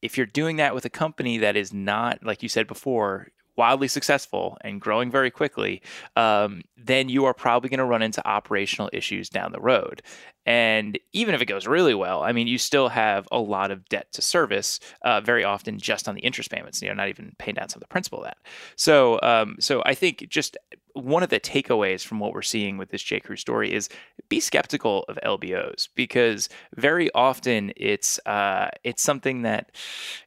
if 0.03 0.19
you're 0.19 0.27
doing 0.27 0.57
that 0.57 0.75
with 0.75 0.85
a 0.85 0.91
company 0.91 1.39
that 1.39 1.57
is 1.57 1.73
not 1.73 2.23
like 2.23 2.43
you 2.43 2.51
said 2.51 2.67
before 2.67 3.29
wildly 3.57 3.89
successful 3.89 4.57
and 4.63 4.81
growing 4.81 5.11
very 5.11 5.31
quickly, 5.31 5.83
um, 6.17 6.63
then 6.77 7.09
you 7.09 7.25
are 7.25 7.35
probably 7.35 7.69
going 7.69 7.79
to 7.79 7.85
run 7.85 8.03
into 8.03 8.27
operational 8.27 8.91
issues 8.93 9.29
down 9.29 9.53
the 9.53 9.61
road. 9.61 10.03
And 10.45 10.99
even 11.13 11.35
if 11.35 11.41
it 11.41 11.47
goes 11.47 11.67
really 11.67 11.95
well, 11.95 12.23
I 12.23 12.33
mean, 12.33 12.49
you 12.49 12.59
still 12.59 12.89
have 12.89 13.29
a 13.31 13.39
lot 13.39 13.71
of 13.71 13.89
debt 13.89 14.13
to 14.13 14.23
service, 14.23 14.81
uh, 15.03 15.21
very 15.21 15.45
often 15.45 15.79
just 15.79 16.09
on 16.09 16.15
the 16.15 16.21
interest 16.23 16.51
payments. 16.51 16.83
You 16.83 16.89
know, 16.89 16.95
not 16.95 17.09
even 17.09 17.33
paying 17.39 17.55
down 17.55 17.69
some 17.69 17.79
of 17.79 17.83
the 17.83 17.93
principal 17.93 18.19
of 18.19 18.25
that. 18.25 18.39
So, 18.77 19.21
um, 19.23 19.57
so 19.61 19.83
I 19.87 19.95
think 19.95 20.27
just 20.29 20.57
one 20.95 21.23
of 21.23 21.31
the 21.31 21.41
takeaways 21.41 22.05
from 22.05 22.19
what 22.19 22.33
we're 22.33 22.43
seeing 22.43 22.79
with 22.79 22.91
this 22.91 23.03
J. 23.03 23.21
Crew 23.21 23.37
story 23.37 23.73
is 23.73 23.89
be 24.29 24.41
skeptical 24.41 25.05
of 25.09 25.19
LBOs 25.25 25.89
because 25.95 26.49
very 26.75 27.11
often 27.13 27.73
it's 27.77 28.19
uh, 28.27 28.71
it's 28.85 29.03
something 29.03 29.43
that 29.43 29.71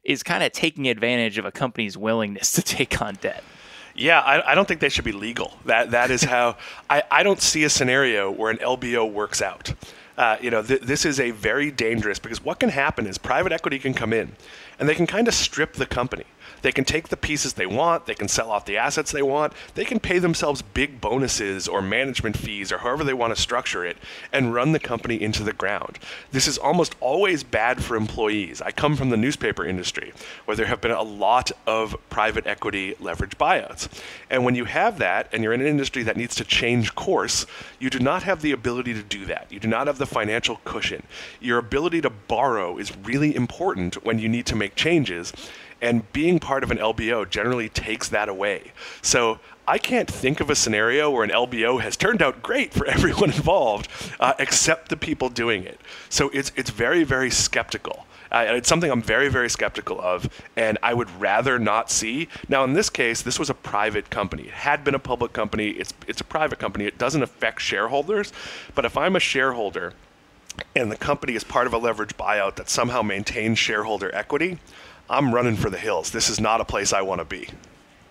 is 0.04 0.24
kind 0.24 0.44
of 0.44 0.52
taking 0.52 0.88
advantage 0.88 1.38
of 1.38 1.46
a 1.46 1.52
company's 1.52 1.98
willingness 1.98 2.52
to 2.54 2.62
take 2.62 3.02
on 3.02 3.16
debt. 3.16 3.44
Yeah, 3.98 4.20
I, 4.20 4.52
I, 4.52 4.56
don't 4.56 4.68
think 4.68 4.82
they 4.82 4.90
should 4.90 5.06
be 5.06 5.14
legal. 5.14 5.54
That 5.66 5.92
that 5.92 6.12
is 6.12 6.24
how 6.36 6.58
I, 6.90 7.04
I 7.10 7.24
don't 7.24 7.42
see 7.42 7.64
a 7.64 7.70
scenario 7.70 8.30
where 8.30 8.52
an 8.52 8.58
LBO 8.58 9.10
works 9.12 9.42
out. 9.42 9.74
Uh, 10.18 10.38
you 10.42 10.50
know, 10.50 10.62
th- 10.62 10.82
this 10.82 11.06
is 11.06 11.20
a 11.20 11.32
very 11.32 11.72
dangerous 11.72 12.20
because 12.20 12.44
what 12.44 12.60
can 12.60 12.70
happen 12.70 13.06
is 13.06 13.18
private 13.18 13.52
equity 13.52 13.80
can 13.80 13.94
come 13.94 14.14
in 14.14 14.34
and 14.80 14.88
they 14.88 14.96
can 14.96 15.08
kind 15.08 15.28
of 15.28 15.34
strip 15.34 15.74
the 15.74 15.86
company. 15.86 16.24
They 16.66 16.72
can 16.72 16.84
take 16.84 17.10
the 17.10 17.16
pieces 17.16 17.54
they 17.54 17.68
want, 17.68 18.08
they 18.08 18.16
can 18.16 18.28
sell 18.28 18.50
off 18.50 18.66
the 18.66 18.76
assets 18.76 19.12
they 19.12 19.22
want, 19.22 19.54
they 19.76 19.86
can 19.86 20.00
pay 20.00 20.18
themselves 20.18 20.64
big 20.64 21.00
bonuses 21.00 21.68
or 21.68 21.80
management 21.80 22.36
fees 22.36 22.72
or 22.72 22.80
however 22.80 23.04
they 23.04 23.14
want 23.14 23.36
to 23.36 23.40
structure 23.40 23.86
it 23.86 23.98
and 24.34 24.52
run 24.52 24.72
the 24.72 24.80
company 24.80 25.22
into 25.22 25.44
the 25.44 25.54
ground. 25.54 26.00
This 26.32 26.48
is 26.48 26.58
almost 26.58 26.96
always 27.00 27.44
bad 27.44 27.84
for 27.84 27.96
employees. 27.96 28.64
I 28.64 28.72
come 28.72 28.96
from 28.96 29.12
the 29.12 29.16
newspaper 29.16 29.64
industry 29.64 30.12
where 30.46 30.58
there 30.58 30.66
have 30.66 30.82
been 30.82 30.90
a 30.90 31.04
lot 31.04 31.52
of 31.68 31.96
private 32.10 32.48
equity 32.48 32.96
leverage 33.00 33.38
buyouts. 33.38 33.88
And 34.32 34.44
when 34.44 34.56
you 34.56 34.66
have 34.66 34.98
that 34.98 35.30
and 35.32 35.44
you're 35.44 35.54
in 35.54 35.62
an 35.62 35.68
industry 35.68 36.02
that 36.02 36.18
needs 36.18 36.34
to 36.38 36.44
change 36.44 36.96
course, 36.96 37.46
you 37.78 37.92
do 37.92 38.00
not 38.00 38.24
have 38.24 38.42
the 38.42 38.54
ability 38.54 38.96
to 38.96 39.04
do 39.04 39.28
that. 39.28 39.52
You 39.52 39.60
do 39.60 39.68
not 39.68 39.86
have 39.86 40.00
the 40.00 40.08
financial 40.08 40.60
cushion. 40.66 41.04
Your 41.40 41.60
ability 41.60 42.02
to 42.02 42.10
borrow 42.10 42.80
is 42.80 42.98
really 42.98 43.36
important 43.36 44.04
when 44.04 44.18
you 44.18 44.28
need 44.28 44.48
to 44.48 44.56
make 44.56 44.74
changes. 44.74 45.32
And 45.86 46.12
being 46.14 46.40
part 46.40 46.64
of 46.64 46.72
an 46.72 46.80
LBO 46.80 47.30
generally 47.30 47.70
takes 47.70 48.10
that 48.10 48.28
away. 48.28 48.72
So 49.04 49.40
I 49.68 49.78
can't 49.78 50.10
think 50.10 50.40
of 50.40 50.50
a 50.50 50.56
scenario 50.56 51.12
where 51.12 51.24
an 51.24 51.30
LBO 51.30 51.80
has 51.80 51.96
turned 51.96 52.24
out 52.24 52.42
great 52.42 52.74
for 52.74 52.88
everyone 52.96 53.30
involved, 53.30 53.88
uh, 54.20 54.34
except 54.40 54.90
the 54.90 54.98
people 54.98 55.30
doing 55.30 55.64
it. 55.64 55.80
So 56.10 56.30
it's 56.30 56.52
it's 56.56 56.72
very 56.72 57.04
very 57.04 57.30
skeptical. 57.30 58.08
Uh, 58.32 58.46
it's 58.50 58.68
something 58.68 58.90
I'm 58.90 59.04
very 59.04 59.30
very 59.30 59.48
skeptical 59.48 60.02
of, 60.02 60.28
and 60.56 60.80
I 60.82 60.96
would 60.96 61.22
rather 61.22 61.60
not 61.60 61.92
see. 61.92 62.30
Now 62.50 62.64
in 62.64 62.74
this 62.74 62.90
case, 62.90 63.22
this 63.22 63.38
was 63.38 63.52
a 63.52 63.54
private 63.54 64.10
company. 64.10 64.46
It 64.46 64.54
had 64.54 64.84
been 64.84 64.96
a 64.96 65.00
public 65.00 65.34
company. 65.34 65.70
It's 65.70 65.94
it's 66.08 66.22
a 66.22 66.26
private 66.26 66.58
company. 66.58 66.86
It 66.86 66.98
doesn't 66.98 67.22
affect 67.22 67.62
shareholders. 67.62 68.34
But 68.74 68.86
if 68.86 68.98
I'm 68.98 69.16
a 69.16 69.20
shareholder, 69.20 69.94
and 70.76 70.92
the 70.92 70.98
company 70.98 71.36
is 71.36 71.44
part 71.44 71.68
of 71.68 71.74
a 71.74 71.78
leverage 71.78 72.18
buyout 72.18 72.56
that 72.56 72.70
somehow 72.70 73.04
maintains 73.04 73.60
shareholder 73.60 74.14
equity, 74.16 74.58
I'm 75.10 75.34
running 75.34 75.56
for 75.56 75.70
the 75.70 75.78
hills. 75.78 76.12
This 76.12 76.30
is 76.30 76.40
not 76.40 76.62
a 76.62 76.66
place 76.66 76.94
I 76.94 77.02
want 77.02 77.20
to 77.20 77.26
be. 77.26 77.50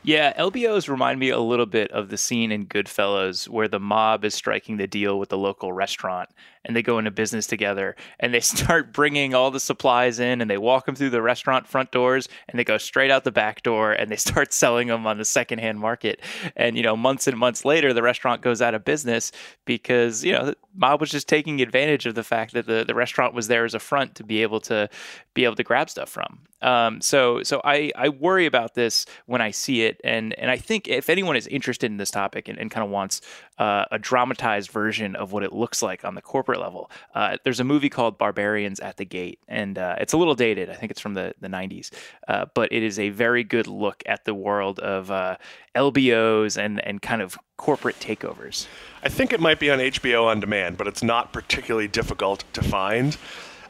Yeah, 0.06 0.34
LBOs 0.34 0.88
remind 0.88 1.18
me 1.18 1.30
a 1.30 1.38
little 1.38 1.64
bit 1.64 1.90
of 1.90 2.10
the 2.10 2.18
scene 2.18 2.52
in 2.52 2.66
Goodfellas 2.66 3.48
where 3.48 3.68
the 3.68 3.80
mob 3.80 4.24
is 4.24 4.34
striking 4.34 4.76
the 4.76 4.86
deal 4.86 5.18
with 5.18 5.30
the 5.30 5.38
local 5.38 5.72
restaurant 5.72 6.28
and 6.64 6.74
they 6.74 6.82
go 6.82 6.98
into 6.98 7.10
business 7.10 7.46
together 7.46 7.96
and 8.20 8.32
they 8.32 8.40
start 8.54 8.92
bringing 8.92 9.34
all 9.34 9.50
the 9.50 9.60
supplies 9.60 10.18
in 10.18 10.40
and 10.40 10.50
they 10.50 10.58
walk 10.58 10.86
them 10.86 10.94
through 10.94 11.10
the 11.10 11.22
restaurant 11.22 11.66
front 11.66 11.90
doors 11.90 12.28
and 12.48 12.58
they 12.58 12.64
go 12.64 12.78
straight 12.78 13.10
out 13.10 13.24
the 13.24 13.32
back 13.32 13.62
door 13.62 13.92
and 13.92 14.10
they 14.10 14.16
start 14.24 14.52
selling 14.52 14.88
them 14.88 15.06
on 15.06 15.18
the 15.18 15.24
secondhand 15.24 15.78
market. 15.78 16.20
And, 16.56 16.76
you 16.76 16.82
know, 16.82 16.96
months 16.96 17.26
and 17.26 17.38
months 17.38 17.64
later, 17.64 17.92
the 17.92 18.02
restaurant 18.02 18.42
goes 18.42 18.62
out 18.62 18.74
of 18.74 18.84
business 18.84 19.32
because, 19.64 20.24
you 20.24 20.32
know, 20.32 20.54
mob 20.74 21.00
was 21.00 21.10
just 21.10 21.28
taking 21.28 21.60
advantage 21.60 22.06
of 22.06 22.14
the 22.14 22.24
fact 22.24 22.52
that 22.54 22.66
the, 22.66 22.84
the 22.86 22.94
restaurant 22.94 23.34
was 23.34 23.48
there 23.48 23.64
as 23.64 23.74
a 23.74 23.78
front 23.78 24.14
to 24.16 24.24
be 24.24 24.42
able 24.42 24.60
to 24.60 24.88
be 25.34 25.44
able 25.44 25.56
to 25.56 25.62
grab 25.62 25.90
stuff 25.90 26.08
from. 26.08 26.40
Um, 26.62 27.00
so, 27.02 27.42
so 27.42 27.60
I, 27.62 27.92
I 27.94 28.08
worry 28.08 28.46
about 28.46 28.74
this 28.74 29.04
when 29.26 29.42
I 29.42 29.50
see 29.50 29.82
it. 29.82 30.00
And, 30.02 30.32
and 30.38 30.50
I 30.50 30.56
think 30.56 30.88
if 30.88 31.10
anyone 31.10 31.36
is 31.36 31.46
interested 31.48 31.90
in 31.90 31.98
this 31.98 32.10
topic 32.10 32.48
and, 32.48 32.58
and 32.58 32.70
kind 32.70 32.84
of 32.84 32.90
wants 32.90 33.20
uh, 33.58 33.84
a 33.90 33.98
dramatized 33.98 34.70
version 34.70 35.14
of 35.14 35.32
what 35.32 35.42
it 35.42 35.52
looks 35.52 35.82
like 35.82 36.04
on 36.04 36.14
the 36.14 36.22
corporate 36.22 36.53
level. 36.58 36.90
Uh, 37.14 37.36
there's 37.44 37.60
a 37.60 37.64
movie 37.64 37.88
called 37.88 38.18
Barbarians 38.18 38.80
at 38.80 38.96
the 38.96 39.04
Gate, 39.04 39.38
and 39.48 39.78
uh, 39.78 39.96
it's 39.98 40.12
a 40.12 40.16
little 40.16 40.34
dated. 40.34 40.70
I 40.70 40.74
think 40.74 40.90
it's 40.90 41.00
from 41.00 41.14
the, 41.14 41.34
the 41.40 41.48
90s, 41.48 41.90
uh, 42.28 42.46
but 42.54 42.72
it 42.72 42.82
is 42.82 42.98
a 42.98 43.10
very 43.10 43.44
good 43.44 43.66
look 43.66 44.02
at 44.06 44.24
the 44.24 44.34
world 44.34 44.78
of 44.80 45.10
uh, 45.10 45.36
LBOs 45.74 46.56
and, 46.56 46.84
and 46.86 47.00
kind 47.02 47.22
of 47.22 47.38
corporate 47.56 47.98
takeovers. 48.00 48.66
I 49.02 49.08
think 49.08 49.32
it 49.32 49.40
might 49.40 49.60
be 49.60 49.70
on 49.70 49.78
HBO 49.78 50.26
on 50.26 50.40
demand, 50.40 50.76
but 50.76 50.86
it's 50.86 51.02
not 51.02 51.32
particularly 51.32 51.88
difficult 51.88 52.44
to 52.52 52.62
find. 52.62 53.16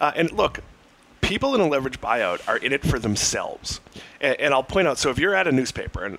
Uh, 0.01 0.13
and 0.15 0.31
look, 0.33 0.61
people 1.21 1.55
in 1.55 1.61
a 1.61 1.67
leverage 1.67 2.01
buyout 2.01 2.47
are 2.49 2.59
in 2.59 2.73
it 2.73 2.83
for 2.83 2.99
themselves. 2.99 3.81
And, 4.21 4.39
and 4.41 4.55
I'll 4.55 4.63
point 4.63 4.89
out 4.89 4.99
so 4.99 5.11
if 5.11 5.19
you're 5.19 5.35
at 5.35 5.47
a 5.47 5.53
newspaper, 5.53 6.05
and 6.05 6.19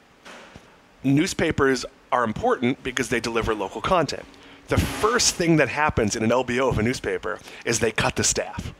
newspapers 1.03 1.85
are 2.11 2.23
important 2.23 2.81
because 2.83 3.09
they 3.09 3.19
deliver 3.19 3.53
local 3.53 3.81
content. 3.81 4.25
The 4.67 4.77
first 4.77 5.35
thing 5.35 5.57
that 5.57 5.69
happens 5.69 6.15
in 6.15 6.23
an 6.23 6.31
LBO 6.31 6.69
of 6.69 6.79
a 6.79 6.83
newspaper 6.83 7.39
is 7.65 7.79
they 7.79 7.91
cut 7.91 8.15
the 8.15 8.23
staff. 8.23 8.73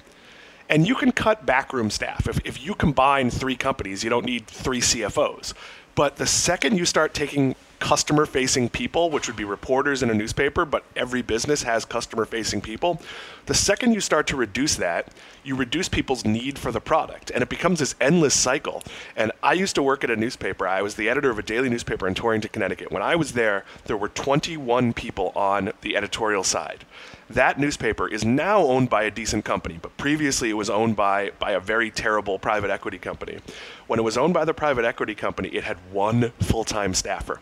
And 0.67 0.87
you 0.87 0.95
can 0.95 1.11
cut 1.11 1.45
backroom 1.45 1.91
staff. 1.91 2.27
If, 2.27 2.39
if 2.43 2.65
you 2.65 2.73
combine 2.73 3.29
three 3.29 3.55
companies, 3.55 4.03
you 4.03 4.09
don't 4.09 4.25
need 4.25 4.47
three 4.47 4.81
CFOs. 4.81 5.53
But 5.93 6.15
the 6.15 6.25
second 6.25 6.77
you 6.77 6.85
start 6.85 7.13
taking 7.13 7.55
customer 7.85 8.25
facing 8.25 8.67
people, 8.67 9.11
which 9.11 9.27
would 9.27 9.35
be 9.35 9.43
reporters 9.43 10.01
in 10.01 10.09
a 10.09 10.13
newspaper, 10.15 10.65
but 10.65 10.83
every 10.95 11.21
business 11.21 11.61
has 11.61 11.85
customer 11.85 12.25
facing 12.25 12.59
people. 12.59 12.99
The 13.45 13.53
second 13.53 13.93
you 13.93 14.01
start 14.01 14.25
to 14.25 14.35
reduce 14.35 14.73
that, 14.77 15.09
you 15.43 15.55
reduce 15.55 15.87
people's 15.87 16.25
need 16.25 16.57
for 16.57 16.71
the 16.71 16.81
product, 16.81 17.29
and 17.29 17.43
it 17.43 17.47
becomes 17.49 17.77
this 17.77 17.93
endless 18.01 18.33
cycle. 18.33 18.81
And 19.15 19.31
I 19.43 19.53
used 19.53 19.75
to 19.75 19.83
work 19.83 20.03
at 20.03 20.09
a 20.09 20.15
newspaper. 20.15 20.67
I 20.67 20.81
was 20.81 20.95
the 20.95 21.07
editor 21.07 21.29
of 21.29 21.37
a 21.37 21.43
daily 21.43 21.69
newspaper 21.69 22.07
in 22.07 22.15
Torrington, 22.15 22.49
Connecticut. 22.51 22.91
When 22.91 23.03
I 23.03 23.15
was 23.15 23.33
there, 23.33 23.65
there 23.83 23.97
were 23.97 24.09
21 24.09 24.93
people 24.93 25.31
on 25.35 25.71
the 25.81 25.95
editorial 25.95 26.43
side. 26.43 26.85
That 27.29 27.59
newspaper 27.59 28.07
is 28.07 28.25
now 28.25 28.63
owned 28.63 28.89
by 28.89 29.03
a 29.03 29.11
decent 29.11 29.45
company, 29.45 29.77
but 29.79 29.95
previously 29.95 30.49
it 30.49 30.53
was 30.53 30.71
owned 30.71 30.95
by, 30.95 31.33
by 31.37 31.51
a 31.51 31.59
very 31.59 31.91
terrible 31.91 32.39
private 32.39 32.71
equity 32.71 32.97
company. 32.97 33.37
When 33.85 33.99
it 33.99 34.03
was 34.03 34.17
owned 34.17 34.33
by 34.33 34.43
the 34.43 34.55
private 34.55 34.85
equity 34.85 35.13
company, 35.13 35.49
it 35.49 35.65
had 35.65 35.77
one 35.91 36.31
full 36.41 36.63
time 36.63 36.95
staffer. 36.95 37.41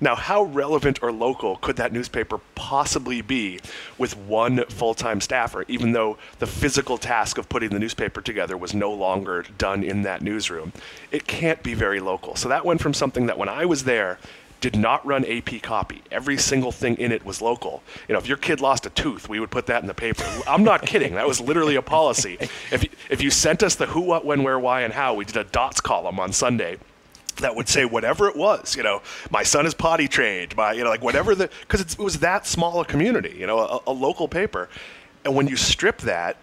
Now, 0.00 0.14
how 0.14 0.44
relevant 0.44 1.02
or 1.02 1.12
local 1.12 1.56
could 1.56 1.76
that 1.76 1.92
newspaper 1.92 2.40
possibly 2.54 3.20
be 3.20 3.60
with 3.98 4.16
one 4.16 4.64
full 4.66 4.94
time 4.94 5.20
staffer, 5.20 5.64
even 5.68 5.92
though 5.92 6.16
the 6.38 6.46
physical 6.46 6.96
task 6.96 7.36
of 7.36 7.48
putting 7.48 7.70
the 7.70 7.78
newspaper 7.78 8.22
together 8.22 8.56
was 8.56 8.72
no 8.72 8.92
longer 8.92 9.44
done 9.58 9.82
in 9.82 10.02
that 10.02 10.22
newsroom? 10.22 10.72
It 11.10 11.26
can't 11.26 11.62
be 11.62 11.74
very 11.74 12.00
local. 12.00 12.34
So 12.36 12.48
that 12.48 12.64
went 12.64 12.80
from 12.80 12.94
something 12.94 13.26
that 13.26 13.36
when 13.36 13.48
I 13.48 13.66
was 13.66 13.84
there, 13.84 14.18
did 14.60 14.76
not 14.76 15.04
run 15.06 15.24
AP 15.24 15.62
copy. 15.62 16.02
Every 16.10 16.36
single 16.36 16.70
thing 16.70 16.96
in 16.96 17.12
it 17.12 17.24
was 17.24 17.40
local. 17.40 17.82
You 18.08 18.12
know, 18.12 18.18
if 18.18 18.28
your 18.28 18.36
kid 18.36 18.60
lost 18.60 18.84
a 18.84 18.90
tooth, 18.90 19.28
we 19.28 19.40
would 19.40 19.50
put 19.50 19.66
that 19.66 19.80
in 19.80 19.88
the 19.88 19.94
paper. 19.94 20.24
I'm 20.46 20.64
not 20.64 20.82
kidding. 20.82 21.14
That 21.14 21.26
was 21.26 21.40
literally 21.40 21.76
a 21.76 21.82
policy. 21.82 22.36
If 22.70 22.84
you, 22.84 22.90
if 23.08 23.22
you 23.22 23.30
sent 23.30 23.62
us 23.62 23.74
the 23.74 23.86
who, 23.86 24.02
what, 24.02 24.24
when, 24.24 24.42
where, 24.42 24.58
why, 24.58 24.82
and 24.82 24.92
how, 24.92 25.14
we 25.14 25.24
did 25.24 25.38
a 25.38 25.44
dots 25.44 25.80
column 25.80 26.20
on 26.20 26.32
Sunday 26.32 26.76
that 27.40 27.54
would 27.56 27.68
say 27.68 27.84
whatever 27.84 28.28
it 28.28 28.36
was, 28.36 28.76
you 28.76 28.82
know, 28.82 29.02
my 29.30 29.42
son 29.42 29.66
is 29.66 29.74
potty 29.74 30.08
trained, 30.08 30.56
my, 30.56 30.72
you 30.72 30.84
know, 30.84 30.90
like 30.90 31.02
whatever 31.02 31.34
the, 31.34 31.50
because 31.62 31.80
it 31.80 31.98
was 31.98 32.20
that 32.20 32.46
small 32.46 32.80
a 32.80 32.84
community, 32.84 33.36
you 33.38 33.46
know, 33.46 33.58
a, 33.58 33.80
a, 33.88 33.92
local 33.92 34.28
paper. 34.28 34.68
And 35.24 35.34
when 35.34 35.46
you 35.46 35.56
strip 35.56 35.98
that, 35.98 36.36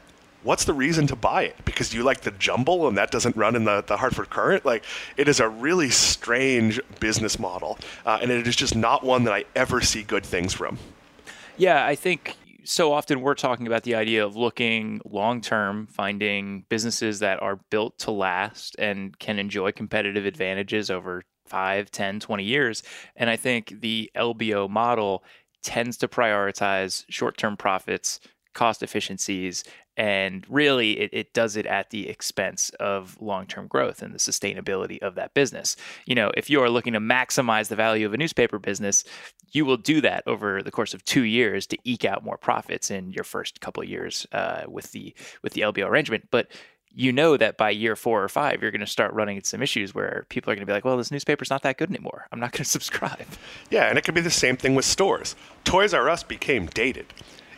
what's 0.43 0.65
the 0.65 0.73
reason 0.73 1.07
to 1.07 1.15
buy 1.15 1.43
it? 1.43 1.55
Because 1.65 1.93
you 1.93 2.03
like 2.03 2.21
the 2.21 2.31
jumble 2.31 2.87
and 2.87 2.97
that 2.97 3.11
doesn't 3.11 3.35
run 3.35 3.55
in 3.55 3.63
the, 3.63 3.83
the 3.85 3.97
Hartford 3.97 4.29
Courant? 4.29 4.65
Like, 4.65 4.83
it 5.17 5.27
is 5.27 5.39
a 5.39 5.49
really 5.49 5.89
strange 5.89 6.79
business 6.99 7.39
model. 7.39 7.77
Uh, 8.05 8.19
and 8.21 8.31
it 8.31 8.47
is 8.47 8.55
just 8.55 8.75
not 8.75 9.03
one 9.03 9.23
that 9.25 9.33
I 9.33 9.45
ever 9.55 9.81
see 9.81 10.03
good 10.03 10.25
things 10.25 10.53
from. 10.53 10.77
Yeah, 11.57 11.85
I 11.85 11.95
think 11.95 12.35
so 12.67 12.91
often 12.91 13.21
we're 13.21 13.33
talking 13.33 13.65
about 13.65 13.83
the 13.83 13.95
idea 13.95 14.25
of 14.25 14.35
looking 14.35 14.99
long 15.05 15.39
term, 15.39 15.87
finding 15.87 16.65
businesses 16.67 17.19
that 17.19 17.41
are 17.41 17.61
built 17.69 17.97
to 17.99 18.11
last 18.11 18.75
and 18.77 19.17
can 19.19 19.39
enjoy 19.39 19.71
competitive 19.71 20.25
advantages 20.25 20.91
over 20.91 21.23
5, 21.45 21.89
10, 21.89 22.19
20 22.19 22.43
years. 22.43 22.83
And 23.15 23.29
I 23.29 23.37
think 23.37 23.79
the 23.79 24.11
LBO 24.17 24.69
model 24.69 25.23
tends 25.63 25.95
to 25.99 26.09
prioritize 26.09 27.05
short 27.09 27.37
term 27.37 27.55
profits, 27.55 28.19
cost 28.53 28.83
efficiencies, 28.83 29.63
and 29.97 30.45
really 30.47 30.99
it, 30.99 31.09
it 31.11 31.33
does 31.33 31.57
it 31.57 31.65
at 31.65 31.89
the 31.89 32.07
expense 32.07 32.69
of 32.79 33.17
long-term 33.19 33.67
growth 33.67 34.01
and 34.01 34.13
the 34.13 34.19
sustainability 34.19 34.99
of 34.99 35.15
that 35.15 35.33
business 35.33 35.75
you 36.05 36.15
know 36.15 36.31
if 36.37 36.49
you 36.49 36.61
are 36.61 36.69
looking 36.69 36.93
to 36.93 36.99
maximize 36.99 37.67
the 37.67 37.75
value 37.75 38.05
of 38.05 38.13
a 38.13 38.17
newspaper 38.17 38.59
business 38.59 39.03
you 39.51 39.65
will 39.65 39.77
do 39.77 40.01
that 40.01 40.23
over 40.27 40.61
the 40.61 40.71
course 40.71 40.93
of 40.93 41.03
two 41.05 41.23
years 41.23 41.65
to 41.67 41.77
eke 41.83 42.05
out 42.05 42.23
more 42.23 42.37
profits 42.37 42.91
in 42.91 43.11
your 43.11 43.23
first 43.23 43.61
couple 43.61 43.83
years 43.83 44.27
uh, 44.31 44.63
with 44.67 44.91
the 44.91 45.13
with 45.41 45.53
the 45.53 45.61
lbo 45.61 45.87
arrangement 45.87 46.27
but 46.31 46.47
you 46.97 47.11
know 47.11 47.37
that 47.37 47.57
by 47.57 47.69
year 47.69 47.95
four 47.95 48.23
or 48.23 48.27
five, 48.27 48.59
you're 48.59 48.71
going 48.71 48.81
to 48.81 48.87
start 48.87 49.13
running 49.13 49.35
into 49.35 49.47
some 49.47 49.61
issues 49.61 49.93
where 49.93 50.25
people 50.29 50.51
are 50.51 50.55
going 50.55 50.65
to 50.65 50.65
be 50.65 50.73
like, 50.73 50.83
well, 50.83 50.97
this 50.97 51.11
newspaper's 51.11 51.51
not 51.51 51.61
that 51.61 51.77
good 51.77 51.91
anymore. 51.91 52.25
I'm 52.31 52.39
not 52.39 52.53
going 52.53 52.57
to 52.63 52.65
subscribe. 52.65 53.27
Yeah, 53.69 53.83
and 53.87 53.99
it 53.99 54.03
could 54.03 54.15
be 54.15 54.21
the 54.21 54.31
same 54.31 54.57
thing 54.57 54.73
with 54.73 54.83
stores. 54.83 55.35
Toys 55.63 55.93
R 55.93 56.09
Us 56.09 56.23
became 56.23 56.65
dated 56.65 57.05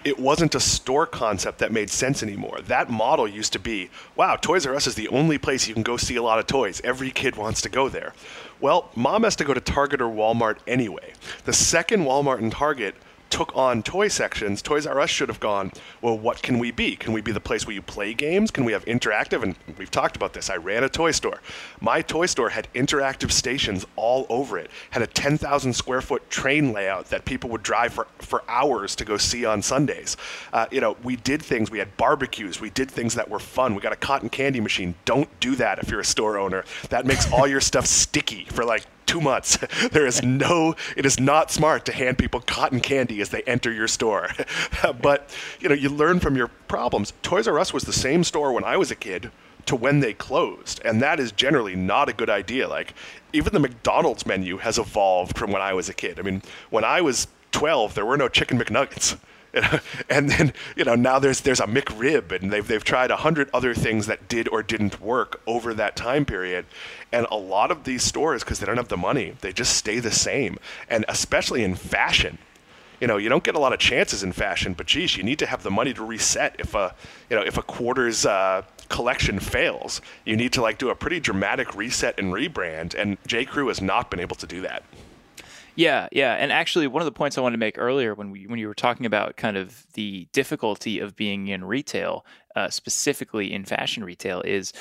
it 0.04 0.18
wasn't 0.18 0.56
a 0.56 0.60
store 0.60 1.06
concept 1.06 1.60
that 1.60 1.72
made 1.72 1.90
sense 1.90 2.24
anymore. 2.24 2.62
That 2.62 2.90
model 2.90 3.28
used 3.28 3.54
to 3.54 3.60
be 3.60 3.90
wow, 4.16 4.36
Toys 4.36 4.66
R 4.66 4.76
Us 4.76 4.88
is 4.88 4.96
the 4.96 5.08
only 5.10 5.38
place 5.38 5.68
you 5.68 5.74
can 5.74 5.84
go 5.84 5.98
see 5.98 6.16
a 6.16 6.24
lot 6.24 6.40
of 6.40 6.48
toys. 6.48 6.82
Every 6.84 7.12
kid 7.12 7.36
wants 7.36 7.62
to 7.62 7.70
go 7.70 7.90
there. 7.90 8.14
Well, 8.62 8.90
mom 8.96 9.24
has 9.24 9.36
to 9.38 9.44
go 9.44 9.54
to 9.54 9.62
Target 9.62 10.02
or 10.02 10.10
Walmart 10.10 10.58
anyway. 10.68 11.14
The 11.46 11.54
second 11.54 12.04
Walmart 12.04 12.40
and 12.40 12.52
Target 12.52 12.96
took 13.30 13.56
on 13.56 13.84
toy 13.84 14.08
sections, 14.08 14.62
Toys 14.62 14.86
R 14.86 15.00
Us 15.00 15.10
should 15.10 15.30
have 15.30 15.40
gone, 15.40 15.72
well, 16.02 16.18
what 16.18 16.42
can 16.42 16.60
we 16.60 16.72
be? 16.72 16.96
Can 16.96 17.14
we 17.14 17.22
be 17.22 17.32
the 17.32 17.40
place 17.40 17.66
where 17.66 17.74
you 17.74 17.82
play 17.82 18.14
games? 18.14 18.52
Can 18.52 18.66
we 18.66 18.72
have 18.72 18.86
interactive? 18.86 19.44
And 19.44 19.56
we've 19.78 19.92
talked 19.92 20.16
about 20.16 20.34
this. 20.34 20.50
I 20.50 20.58
ran 20.58 20.84
a 20.84 20.90
toy 20.90 21.12
store. 21.12 21.42
My 21.80 22.02
toy 22.02 22.26
store 22.26 22.50
had 22.50 22.72
interactive 22.74 23.32
stations 23.32 23.86
all 23.96 24.26
over 24.30 24.58
it, 24.58 24.70
had 24.92 25.02
a 25.02 25.08
10,000 25.08 25.74
square 25.74 26.02
foot 26.02 26.30
train 26.30 26.74
layout 26.74 27.06
that 27.10 27.26
people 27.26 27.50
would 27.52 27.64
drive 27.64 27.94
for, 27.94 28.08
for 28.20 28.44
hours 28.48 28.96
to 28.96 29.06
go 29.06 29.18
see 29.18 29.46
on 29.46 29.62
Sundays. 29.62 30.18
Uh, 30.54 30.66
you 30.72 30.82
know, 30.82 30.98
we 31.04 31.16
did 31.16 31.42
things, 31.42 31.72
we 31.72 31.80
had 31.80 31.96
barbecues, 31.98 32.60
we 32.60 32.70
did 32.70 32.90
things 32.90 33.16
that 33.16 33.30
were 33.30 33.40
fun. 33.40 33.76
We 33.76 33.82
got 33.82 33.94
a 33.94 33.98
cotton 33.98 34.30
candy 34.30 34.60
machine. 34.60 34.96
Don't 35.06 35.30
do 35.40 35.56
that 35.56 35.80
if 35.80 35.90
you're 35.90 36.00
a 36.00 36.06
store 36.06 36.38
owner. 36.38 36.64
That 36.90 37.06
makes 37.06 37.32
all 37.32 37.48
your 37.48 37.62
stuff 37.62 37.86
sticky 37.86 38.46
for 38.46 38.66
like 38.66 38.86
two 39.10 39.20
months. 39.20 39.58
there 39.92 40.06
is 40.06 40.22
no, 40.24 40.76
it 40.96 41.06
is 41.06 41.20
not 41.20 41.52
smart 41.52 41.84
to 41.86 41.92
hand 41.92 42.18
people 42.18 42.40
cotton 42.42 42.80
candy 42.80 43.22
as 43.22 43.30
they 43.30 43.42
enter 43.44 43.72
your 43.72 43.88
store. 43.88 44.30
but, 45.02 45.36
you 45.60 45.68
know, 45.68 45.76
you 45.76 45.90
learn 45.90 46.20
from 46.20 46.36
your 46.36 46.48
problems. 46.68 47.12
Toys 47.24 47.48
R 47.48 47.58
Us 47.60 47.74
was 47.74 47.84
the 47.84 47.94
same 47.94 48.24
store 48.24 48.54
when 48.54 48.64
I 48.64 48.78
was 48.78 48.92
a 48.92 48.96
kid 48.96 49.32
to 49.66 49.76
when 49.76 50.00
they 50.00 50.14
closed. 50.14 50.80
And 50.86 51.02
that 51.02 51.20
is 51.20 51.32
generally 51.32 51.76
not 51.76 52.08
a 52.08 52.14
good 52.14 52.30
idea. 52.30 52.68
Like, 52.68 52.94
even 53.34 53.52
the 53.54 53.60
McDonald's 53.60 54.28
menu 54.28 54.58
has 54.58 54.78
evolved 54.78 55.38
from 55.38 55.52
when 55.52 55.62
I 55.62 55.74
was 55.74 55.90
a 55.90 55.94
kid. 55.94 56.20
I 56.20 56.22
mean, 56.22 56.44
when 56.70 56.84
I 56.84 57.02
was 57.02 57.28
12, 57.52 57.96
there 57.96 58.06
were 58.06 58.18
no 58.18 58.30
chicken 58.30 58.60
McNuggets. 58.60 59.18
and 60.10 60.30
then 60.30 60.54
you 60.76 60.84
know 60.84 60.96
now 60.96 61.20
there's 61.20 61.42
there's 61.42 61.60
a 61.60 61.66
McRib, 61.66 62.32
and 62.32 62.52
they've 62.52 62.68
they've 62.68 62.84
tried 62.84 63.12
a 63.12 63.18
hundred 63.18 63.50
other 63.54 63.74
things 63.74 64.08
that 64.08 64.28
did 64.28 64.48
or 64.50 64.62
didn't 64.62 65.02
work 65.02 65.42
over 65.48 65.74
that 65.74 65.96
time 65.96 66.26
period, 66.26 66.66
and 67.12 67.26
a 67.32 67.38
lot 67.38 67.72
of 67.72 67.84
these 67.84 68.04
stores 68.04 68.44
because 68.44 68.60
they 68.60 68.66
don't 68.66 68.78
have 68.78 68.90
the 68.90 68.98
money, 68.98 69.36
they 69.42 69.52
just 69.52 69.76
stay 69.76 70.00
the 70.00 70.12
same, 70.12 70.58
and 70.90 71.06
especially 71.08 71.64
in 71.64 71.76
fashion. 71.76 72.38
You 73.00 73.08
know, 73.08 73.16
you 73.16 73.30
don't 73.30 73.46
get 73.46 73.56
a 73.56 73.60
lot 73.60 73.72
of 73.72 73.80
chances 73.80 74.24
in 74.24 74.34
fashion, 74.34 74.74
but 74.74 74.86
geez, 74.86 75.16
you 75.16 75.24
need 75.24 75.40
to 75.40 75.46
have 75.46 75.64
the 75.64 75.72
money 75.72 75.94
to 75.94 76.04
reset 76.04 76.58
if 76.60 76.76
a, 76.76 76.94
you 77.30 77.36
know, 77.38 77.42
if 77.42 77.58
a 77.58 77.62
quarter's 77.62 78.26
uh, 78.26 78.64
collection 78.90 79.40
fails. 79.40 80.02
You 80.26 80.36
need 80.36 80.52
to 80.54 80.62
like 80.62 80.78
do 80.78 80.90
a 80.90 80.96
pretty 80.96 81.22
dramatic 81.22 81.76
reset 81.76 82.20
and 82.20 82.34
rebrand, 82.34 82.94
and 82.96 83.18
J. 83.26 83.46
Crew 83.46 83.70
has 83.70 83.82
not 83.82 84.12
been 84.12 84.20
able 84.20 84.36
to 84.36 84.46
do 84.46 84.62
that. 84.62 84.84
Yeah, 85.80 86.10
yeah, 86.12 86.34
and 86.34 86.52
actually, 86.52 86.88
one 86.88 87.02
of 87.02 87.06
the 87.06 87.14
points 87.14 87.38
I 87.38 87.42
wanted 87.42 87.54
to 87.54 87.60
make 87.60 87.78
earlier 87.78 88.14
when 88.14 88.32
we 88.32 88.46
when 88.48 88.60
you 88.60 88.68
were 88.68 88.74
talking 88.74 89.06
about 89.06 89.38
kind 89.38 89.56
of 89.56 89.88
the 89.94 90.28
difficulty 90.34 91.00
of 91.00 91.16
being 91.16 91.48
in 91.48 91.64
retail, 91.64 92.26
uh, 92.58 92.70
specifically 92.70 93.54
in 93.54 93.64
fashion 93.64 94.04
retail, 94.04 94.42
is 94.42 94.74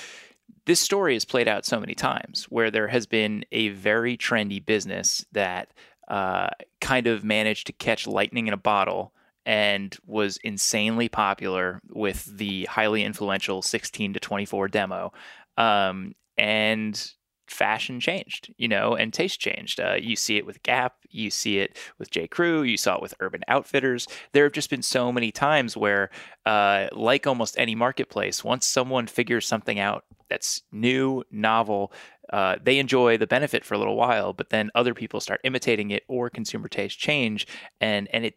this 0.66 0.80
story 0.80 1.14
is 1.14 1.24
played 1.24 1.46
out 1.46 1.64
so 1.64 1.78
many 1.78 1.94
times 1.94 2.46
where 2.48 2.68
there 2.72 2.88
has 2.88 3.06
been 3.06 3.44
a 3.52 3.68
very 3.68 4.16
trendy 4.16 4.64
business 4.64 5.24
that 5.30 5.72
uh, 6.08 6.48
kind 6.80 7.06
of 7.06 7.22
managed 7.22 7.68
to 7.68 7.72
catch 7.74 8.08
lightning 8.08 8.48
in 8.48 8.52
a 8.52 8.56
bottle 8.56 9.12
and 9.46 9.96
was 10.04 10.36
insanely 10.38 11.08
popular 11.08 11.80
with 11.90 12.24
the 12.24 12.64
highly 12.64 13.04
influential 13.04 13.62
16 13.62 14.14
to 14.14 14.18
24 14.18 14.66
demo. 14.66 15.12
Um, 15.56 16.16
and 16.36 17.12
fashion 17.50 18.00
changed, 18.00 18.52
you 18.56 18.68
know, 18.68 18.94
and 18.94 19.12
taste 19.12 19.40
changed. 19.40 19.80
Uh, 19.80 19.94
you 19.98 20.16
see 20.16 20.36
it 20.36 20.46
with 20.46 20.62
Gap, 20.62 20.96
you 21.10 21.30
see 21.30 21.58
it 21.58 21.76
with 21.98 22.10
J. 22.10 22.26
Crew, 22.26 22.62
you 22.62 22.76
saw 22.76 22.96
it 22.96 23.02
with 23.02 23.14
Urban 23.20 23.42
Outfitters. 23.48 24.06
There 24.32 24.44
have 24.44 24.52
just 24.52 24.70
been 24.70 24.82
so 24.82 25.12
many 25.12 25.30
times 25.30 25.76
where, 25.76 26.10
uh, 26.46 26.88
like 26.92 27.26
almost 27.26 27.58
any 27.58 27.74
marketplace, 27.74 28.44
once 28.44 28.66
someone 28.66 29.06
figures 29.06 29.46
something 29.46 29.78
out 29.78 30.04
that's 30.28 30.62
new, 30.72 31.24
novel, 31.30 31.92
uh, 32.32 32.56
they 32.62 32.78
enjoy 32.78 33.16
the 33.16 33.26
benefit 33.26 33.64
for 33.64 33.74
a 33.74 33.78
little 33.78 33.96
while, 33.96 34.32
but 34.32 34.50
then 34.50 34.70
other 34.74 34.94
people 34.94 35.20
start 35.20 35.40
imitating 35.44 35.90
it 35.90 36.04
or 36.08 36.28
consumer 36.28 36.68
taste 36.68 36.98
change, 36.98 37.46
and 37.80 38.08
and 38.12 38.24
it 38.24 38.36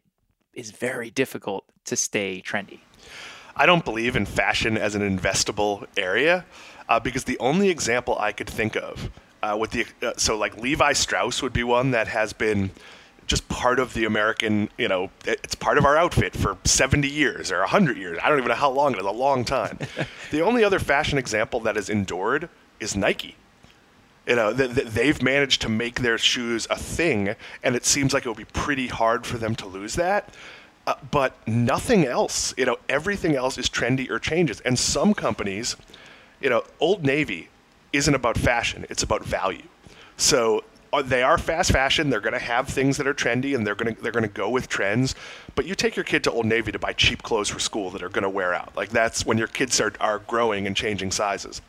is 0.53 0.71
very 0.71 1.09
difficult 1.09 1.65
to 1.85 1.95
stay 1.95 2.41
trendy. 2.45 2.79
I 3.55 3.65
don't 3.65 3.85
believe 3.85 4.15
in 4.15 4.25
fashion 4.25 4.77
as 4.77 4.95
an 4.95 5.01
investable 5.01 5.85
area 5.97 6.45
uh, 6.89 6.99
because 6.99 7.25
the 7.25 7.39
only 7.39 7.69
example 7.69 8.17
I 8.19 8.31
could 8.31 8.49
think 8.49 8.75
of 8.75 9.09
uh, 9.43 9.57
with 9.59 9.71
the 9.71 9.85
uh, 10.01 10.13
so 10.17 10.37
like 10.37 10.57
Levi 10.57 10.93
Strauss 10.93 11.41
would 11.41 11.53
be 11.53 11.63
one 11.63 11.91
that 11.91 12.07
has 12.07 12.33
been 12.33 12.71
just 13.27 13.47
part 13.47 13.79
of 13.79 13.93
the 13.93 14.03
American, 14.03 14.69
you 14.77 14.87
know, 14.87 15.09
it's 15.25 15.55
part 15.55 15.77
of 15.77 15.85
our 15.85 15.95
outfit 15.95 16.35
for 16.35 16.57
70 16.65 17.07
years 17.07 17.49
or 17.49 17.59
100 17.59 17.97
years. 17.97 18.17
I 18.21 18.27
don't 18.27 18.39
even 18.39 18.49
know 18.49 18.55
how 18.55 18.69
long 18.69 18.93
it 18.93 18.99
is, 18.99 19.05
a 19.05 19.11
long 19.11 19.45
time. 19.45 19.79
the 20.31 20.41
only 20.41 20.65
other 20.65 20.79
fashion 20.79 21.17
example 21.17 21.61
that 21.61 21.77
has 21.77 21.89
endured 21.89 22.49
is 22.81 22.95
Nike. 22.95 23.37
You 24.27 24.35
know, 24.35 24.53
th- 24.53 24.75
th- 24.75 24.87
they've 24.87 25.21
managed 25.21 25.61
to 25.61 25.69
make 25.69 26.01
their 26.01 26.17
shoes 26.17 26.67
a 26.69 26.75
thing, 26.75 27.35
and 27.63 27.75
it 27.75 27.85
seems 27.85 28.13
like 28.13 28.25
it 28.25 28.29
would 28.29 28.37
be 28.37 28.45
pretty 28.45 28.87
hard 28.87 29.25
for 29.25 29.37
them 29.37 29.55
to 29.55 29.65
lose 29.65 29.95
that. 29.95 30.35
Uh, 30.87 30.95
but 31.11 31.35
nothing 31.47 32.05
else, 32.05 32.53
you 32.57 32.65
know, 32.65 32.77
everything 32.89 33.35
else 33.35 33.57
is 33.57 33.69
trendy 33.69 34.09
or 34.09 34.17
changes. 34.17 34.61
And 34.61 34.77
some 34.77 35.13
companies, 35.13 35.75
you 36.39 36.49
know, 36.49 36.63
Old 36.79 37.05
Navy 37.05 37.49
isn't 37.93 38.13
about 38.13 38.37
fashion, 38.37 38.85
it's 38.89 39.03
about 39.03 39.23
value. 39.23 39.67
So 40.17 40.63
uh, 40.93 41.01
they 41.01 41.23
are 41.23 41.37
fast 41.37 41.71
fashion. 41.71 42.09
They're 42.09 42.19
going 42.19 42.33
to 42.33 42.39
have 42.39 42.67
things 42.67 42.97
that 42.97 43.07
are 43.07 43.13
trendy, 43.13 43.55
and 43.55 43.65
they're 43.65 43.75
going 43.75 43.95
to 43.95 44.01
they're 44.01 44.11
going 44.11 44.23
to 44.23 44.29
go 44.29 44.49
with 44.49 44.67
trends. 44.67 45.15
But 45.55 45.65
you 45.65 45.75
take 45.75 45.95
your 45.95 46.03
kid 46.03 46.23
to 46.25 46.31
Old 46.31 46.45
Navy 46.45 46.71
to 46.71 46.79
buy 46.79 46.93
cheap 46.93 47.23
clothes 47.23 47.49
for 47.49 47.59
school 47.59 47.89
that 47.91 48.03
are 48.03 48.09
going 48.09 48.23
to 48.23 48.29
wear 48.29 48.53
out. 48.53 48.75
Like 48.75 48.89
that's 48.89 49.25
when 49.25 49.37
your 49.37 49.47
kids 49.47 49.79
are 49.79 49.93
are 49.99 50.19
growing 50.19 50.67
and 50.67 50.75
changing 50.75 51.11
sizes 51.11 51.61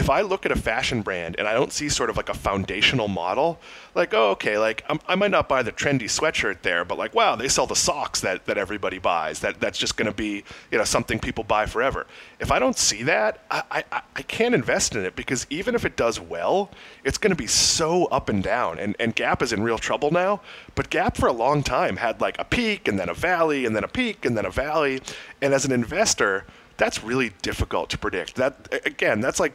if 0.00 0.08
I 0.08 0.22
look 0.22 0.46
at 0.46 0.52
a 0.52 0.56
fashion 0.56 1.02
brand 1.02 1.36
and 1.38 1.46
I 1.46 1.52
don't 1.52 1.72
see 1.72 1.88
sort 1.90 2.10
of 2.10 2.16
like 2.16 2.30
a 2.30 2.34
foundational 2.34 3.06
model, 3.06 3.60
like, 3.94 4.14
oh, 4.14 4.30
okay, 4.30 4.58
like 4.58 4.82
I'm, 4.88 4.98
i 5.06 5.14
might 5.14 5.30
not 5.30 5.48
buy 5.48 5.62
the 5.62 5.72
trendy 5.72 6.04
sweatshirt 6.04 6.62
there, 6.62 6.84
but 6.84 6.96
like, 6.96 7.14
wow, 7.14 7.36
they 7.36 7.48
sell 7.48 7.66
the 7.66 7.76
socks 7.76 8.20
that, 8.22 8.46
that 8.46 8.56
everybody 8.56 8.98
buys. 8.98 9.40
That 9.40 9.60
that's 9.60 9.78
just 9.78 9.96
going 9.96 10.06
to 10.06 10.16
be, 10.16 10.42
you 10.70 10.78
know, 10.78 10.84
something 10.84 11.18
people 11.18 11.44
buy 11.44 11.66
forever. 11.66 12.06
If 12.40 12.50
I 12.50 12.58
don't 12.58 12.78
see 12.78 13.02
that, 13.04 13.44
I, 13.50 13.84
I, 13.92 14.02
I 14.16 14.22
can't 14.22 14.54
invest 14.54 14.96
in 14.96 15.04
it 15.04 15.14
because 15.16 15.46
even 15.50 15.74
if 15.74 15.84
it 15.84 15.96
does 15.96 16.18
well, 16.18 16.70
it's 17.04 17.18
going 17.18 17.30
to 17.30 17.36
be 17.36 17.46
so 17.46 18.06
up 18.06 18.28
and 18.30 18.42
down. 18.42 18.78
And, 18.78 18.96
and 18.98 19.14
Gap 19.14 19.42
is 19.42 19.52
in 19.52 19.62
real 19.62 19.78
trouble 19.78 20.10
now. 20.10 20.40
But 20.74 20.88
Gap 20.88 21.16
for 21.16 21.26
a 21.26 21.32
long 21.32 21.62
time 21.62 21.98
had 21.98 22.20
like 22.20 22.38
a 22.38 22.44
peak 22.44 22.88
and 22.88 22.98
then 22.98 23.10
a 23.10 23.14
valley 23.14 23.66
and 23.66 23.76
then 23.76 23.84
a 23.84 23.88
peak 23.88 24.24
and 24.24 24.36
then 24.36 24.46
a 24.46 24.50
valley. 24.50 25.00
And 25.42 25.52
as 25.52 25.66
an 25.66 25.72
investor, 25.72 26.46
that's 26.80 27.04
really 27.04 27.30
difficult 27.42 27.90
to 27.90 27.98
predict. 27.98 28.36
That 28.36 28.72
again, 28.86 29.20
that's 29.20 29.38
like 29.38 29.52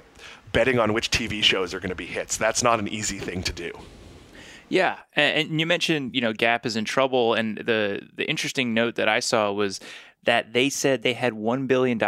betting 0.54 0.78
on 0.80 0.94
which 0.94 1.10
TV 1.10 1.44
shows 1.44 1.74
are 1.74 1.80
going 1.80 1.90
to 1.90 1.96
be 1.96 2.06
hits. 2.06 2.38
That's 2.38 2.62
not 2.62 2.80
an 2.80 2.88
easy 2.88 3.18
thing 3.18 3.42
to 3.44 3.52
do. 3.52 3.72
Yeah, 4.70 5.00
and 5.16 5.60
you 5.60 5.66
mentioned 5.66 6.16
you 6.16 6.22
know 6.22 6.34
Gap 6.34 6.66
is 6.66 6.76
in 6.76 6.86
trouble, 6.86 7.34
and 7.34 7.58
the 7.58 8.08
the 8.16 8.30
interesting 8.30 8.74
note 8.76 8.96
that 8.96 9.10
I 9.10 9.20
saw 9.20 9.52
was 9.52 9.80
that 10.26 10.54
they 10.54 10.70
said 10.70 11.02
they 11.02 11.14
had 11.14 11.34
$1 11.34 11.68
billion 11.68 12.00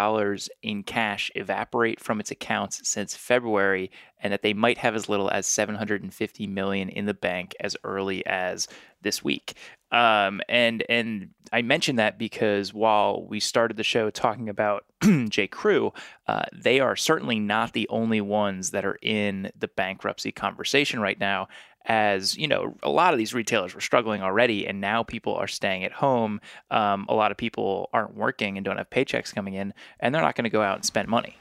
in 0.64 0.84
cash 0.84 1.30
evaporate 1.36 2.00
from 2.00 2.20
its 2.20 2.32
accounts 2.32 2.88
since 2.88 3.16
February 3.16 3.92
and 4.20 4.34
that 4.34 4.42
they 4.42 4.54
might 4.54 4.80
have 4.80 4.96
as 4.96 5.08
little 5.08 5.30
as 5.30 5.46
750 5.46 6.48
million 6.48 6.90
in 6.90 7.06
the 7.06 7.14
bank 7.14 7.56
as 7.60 7.78
early 7.84 8.26
as 8.26 8.68
this 9.04 9.24
week. 9.24 9.54
Um, 9.92 10.42
and 10.50 10.84
and 10.90 11.30
I 11.52 11.62
mentioned 11.62 12.00
that 12.00 12.18
because 12.18 12.74
while 12.74 13.26
we 13.26 13.40
started 13.40 13.78
the 13.78 13.84
show 13.84 14.10
talking 14.10 14.50
about 14.50 14.86
J. 15.30 15.48
Crew, 15.48 15.94
uh, 16.28 16.44
they 16.54 16.80
are 16.80 16.96
certainly 16.96 17.40
not 17.40 17.74
the 17.74 17.88
only 17.90 18.22
ones 18.22 18.72
that 18.72 18.86
are 18.86 18.98
in 19.02 19.52
the 19.58 19.70
bankruptcy 19.70 20.32
conversation 20.32 21.00
right 21.00 21.20
now 21.20 21.48
as 21.88 22.38
you 22.38 22.48
know 22.48 22.76
a 22.84 22.90
lot 22.90 23.14
of 23.14 23.18
these 23.18 23.34
retailers 23.34 23.74
were 23.74 23.82
struggling 23.82 24.22
already 24.22 24.68
and 24.68 24.82
now 24.82 25.04
people 25.04 25.34
are 25.36 25.48
staying 25.48 25.84
at 25.86 25.94
home. 25.94 26.42
Um, 26.70 27.06
a 27.08 27.16
lot 27.16 27.32
of 27.32 27.38
people 27.38 27.90
aren't 27.94 28.14
working 28.14 28.58
and 28.58 28.66
don't 28.66 28.78
have 28.78 28.90
paychecks 28.90 29.34
coming 29.34 29.54
in 29.54 29.74
and 30.00 30.14
they're 30.14 30.22
not 30.22 30.36
going 30.36 30.44
to 30.44 30.50
go 30.50 30.62
out 30.62 30.76
and 30.76 30.86
spend 30.86 31.08
money. 31.08 31.38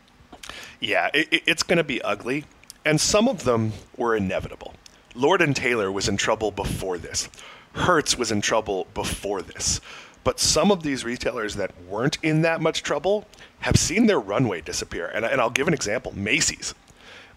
Yeah 0.78 1.10
it, 1.12 1.42
it's 1.46 1.64
going 1.64 1.78
to 1.78 1.84
be 1.84 2.00
ugly 2.02 2.44
and 2.84 3.00
some 3.00 3.28
of 3.28 3.42
them 3.42 3.72
were 3.96 4.14
inevitable. 4.14 4.74
Lord 5.16 5.42
and 5.42 5.56
taylor 5.56 5.90
was 5.90 6.08
in 6.08 6.16
trouble 6.16 6.52
before 6.52 6.96
this 6.96 7.28
hertz 7.76 8.18
was 8.18 8.32
in 8.32 8.40
trouble 8.40 8.86
before 8.94 9.42
this 9.42 9.80
but 10.24 10.40
some 10.40 10.72
of 10.72 10.82
these 10.82 11.04
retailers 11.04 11.54
that 11.54 11.70
weren't 11.84 12.18
in 12.22 12.42
that 12.42 12.60
much 12.60 12.82
trouble 12.82 13.26
have 13.60 13.76
seen 13.76 14.06
their 14.06 14.20
runway 14.20 14.60
disappear 14.60 15.06
and, 15.14 15.24
and 15.24 15.40
i'll 15.40 15.50
give 15.50 15.68
an 15.68 15.74
example 15.74 16.12
macy's 16.16 16.74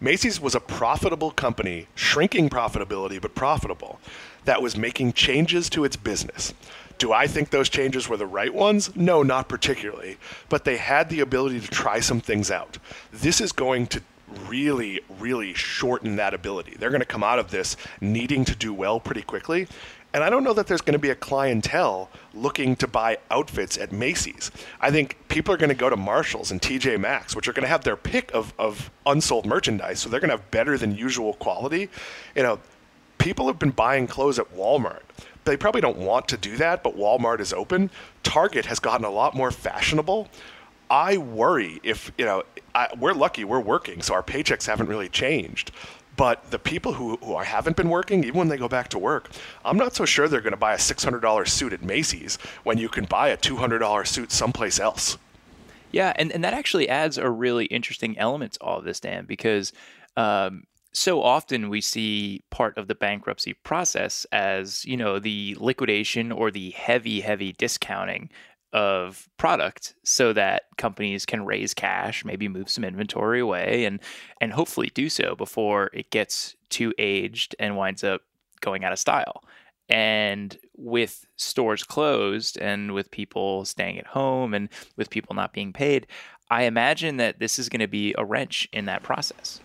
Macy's 0.01 0.39
was 0.39 0.55
a 0.55 0.61
profitable 0.61 1.31
company, 1.31 1.87
shrinking 1.93 2.49
profitability, 2.49 3.21
but 3.21 3.35
profitable, 3.35 3.99
that 4.45 4.61
was 4.61 4.77
making 4.77 5.11
changes 5.11 5.69
to 5.71 5.83
its 5.83 5.97
business. 5.97 6.53
Do 6.97 7.11
I 7.11 7.27
think 7.27 7.49
those 7.49 7.69
changes 7.69 8.07
were 8.07 8.17
the 8.17 8.25
right 8.25 8.53
ones? 8.53 8.95
No, 8.95 9.23
not 9.23 9.49
particularly. 9.49 10.17
But 10.47 10.63
they 10.63 10.77
had 10.77 11.09
the 11.09 11.19
ability 11.19 11.59
to 11.61 11.67
try 11.67 11.99
some 11.99 12.21
things 12.21 12.49
out. 12.49 12.77
This 13.11 13.41
is 13.41 13.51
going 13.51 13.87
to 13.87 14.01
really, 14.47 15.01
really 15.19 15.53
shorten 15.53 16.17
that 16.17 16.33
ability. 16.33 16.75
They're 16.77 16.91
going 16.91 16.99
to 17.01 17.05
come 17.05 17.23
out 17.23 17.39
of 17.39 17.51
this 17.51 17.75
needing 17.99 18.45
to 18.45 18.55
do 18.55 18.73
well 18.73 18.99
pretty 18.99 19.21
quickly. 19.21 19.67
And 20.13 20.23
I 20.23 20.29
don't 20.29 20.43
know 20.43 20.53
that 20.53 20.65
there's 20.65 20.81
going 20.81 20.93
to 20.93 20.99
be 20.99 21.11
a 21.11 21.15
clientele 21.15 22.09
looking 22.33 22.75
to 22.77 22.87
buy 22.87 23.17
outfits 23.29 23.77
at 23.77 23.91
Macy's. 23.91 24.49
I 24.81 24.89
think 24.89 25.17
people 25.27 25.53
are 25.53 25.57
going 25.57 25.69
to 25.69 25.75
go 25.75 25.89
to 25.89 25.95
Marshalls 25.95 26.49
and 26.49 26.59
TJ 26.59 26.99
Maxx, 26.99 27.35
which 27.35 27.47
are 27.47 27.53
going 27.53 27.63
to 27.63 27.69
have 27.69 27.83
their 27.83 27.95
pick 27.95 28.31
of, 28.33 28.53
of 28.57 28.89
unsold 29.05 29.45
merchandise. 29.45 29.99
So 29.99 30.09
they're 30.09 30.19
going 30.19 30.31
to 30.31 30.37
have 30.37 30.51
better 30.51 30.77
than 30.77 30.95
usual 30.95 31.33
quality. 31.33 31.89
You 32.35 32.41
know, 32.41 32.59
people 33.19 33.45
have 33.47 33.59
been 33.59 33.69
buying 33.69 34.07
clothes 34.07 34.39
at 34.39 34.51
Walmart. 34.55 35.01
They 35.45 35.55
probably 35.55 35.81
don't 35.81 35.97
want 35.97 36.27
to 36.29 36.37
do 36.37 36.57
that, 36.57 36.83
but 36.83 36.97
Walmart 36.97 37.39
is 37.39 37.53
open. 37.53 37.91
Target 38.23 38.65
has 38.65 38.79
gotten 38.79 39.05
a 39.05 39.11
lot 39.11 39.35
more 39.35 39.51
fashionable. 39.51 40.27
I 40.89 41.17
worry 41.17 41.79
if, 41.83 42.11
you 42.17 42.25
know, 42.25 42.43
I, 42.73 42.87
we're 42.99 43.13
lucky, 43.13 43.43
we're 43.43 43.59
working, 43.59 44.01
so 44.01 44.15
our 44.15 44.23
paychecks 44.23 44.65
haven't 44.65 44.87
really 44.87 45.09
changed. 45.09 45.71
But 46.19 46.51
the 46.51 46.59
people 46.59 46.91
who, 46.91 47.15
who 47.23 47.37
haven't 47.37 47.77
been 47.77 47.87
working, 47.87 48.25
even 48.25 48.37
when 48.37 48.49
they 48.49 48.57
go 48.57 48.67
back 48.67 48.89
to 48.89 48.99
work, 48.99 49.29
I'm 49.63 49.77
not 49.77 49.95
so 49.95 50.03
sure 50.03 50.27
they're 50.27 50.41
going 50.41 50.51
to 50.51 50.57
buy 50.57 50.73
a 50.73 50.77
$600 50.77 51.47
suit 51.47 51.71
at 51.71 51.81
Macy's 51.81 52.37
when 52.65 52.77
you 52.77 52.89
can 52.89 53.05
buy 53.05 53.29
a 53.29 53.37
$200 53.37 54.05
suit 54.05 54.29
someplace 54.29 54.81
else. 54.81 55.17
Yeah, 55.93 56.11
and, 56.17 56.29
and 56.33 56.43
that 56.43 56.53
actually 56.53 56.89
adds 56.89 57.17
a 57.17 57.29
really 57.29 57.67
interesting 57.67 58.17
element 58.17 58.51
to 58.53 58.59
all 58.61 58.79
of 58.79 58.83
this, 58.83 58.99
Dan, 58.99 59.27
because 59.27 59.71
um, 60.17 60.65
so 60.91 61.23
often 61.23 61.69
we 61.69 61.79
see 61.79 62.43
part 62.49 62.77
of 62.77 62.89
the 62.89 62.95
bankruptcy 62.95 63.53
process 63.53 64.25
as, 64.33 64.83
you 64.83 64.97
know, 64.97 65.19
the 65.19 65.55
liquidation 65.57 66.33
or 66.33 66.51
the 66.51 66.71
heavy, 66.71 67.21
heavy 67.21 67.53
discounting 67.53 68.29
of 68.73 69.27
product 69.37 69.95
so 70.03 70.33
that 70.33 70.63
companies 70.77 71.25
can 71.25 71.45
raise 71.45 71.73
cash, 71.73 72.23
maybe 72.23 72.47
move 72.47 72.69
some 72.69 72.83
inventory 72.83 73.39
away 73.39 73.85
and 73.85 73.99
and 74.41 74.53
hopefully 74.53 74.91
do 74.93 75.09
so 75.09 75.35
before 75.35 75.89
it 75.93 76.11
gets 76.11 76.55
too 76.69 76.93
aged 76.97 77.55
and 77.59 77.77
winds 77.77 78.03
up 78.03 78.21
going 78.61 78.83
out 78.83 78.93
of 78.93 78.99
style. 78.99 79.43
And 79.89 80.55
with 80.77 81.25
stores 81.35 81.83
closed 81.83 82.59
and 82.59 82.93
with 82.93 83.09
people 83.09 83.65
staying 83.65 83.97
at 83.97 84.05
home 84.05 84.53
and 84.53 84.69
with 84.97 85.09
people 85.09 85.35
not 85.35 85.51
being 85.51 85.73
paid, 85.73 86.05
I 86.51 86.63
imagine 86.63 87.17
that 87.17 87.39
this 87.39 87.57
is 87.57 87.69
going 87.69 87.79
to 87.79 87.87
be 87.87 88.13
a 88.17 88.25
wrench 88.25 88.67
in 88.71 88.85
that 88.85 89.01
process. 89.01 89.59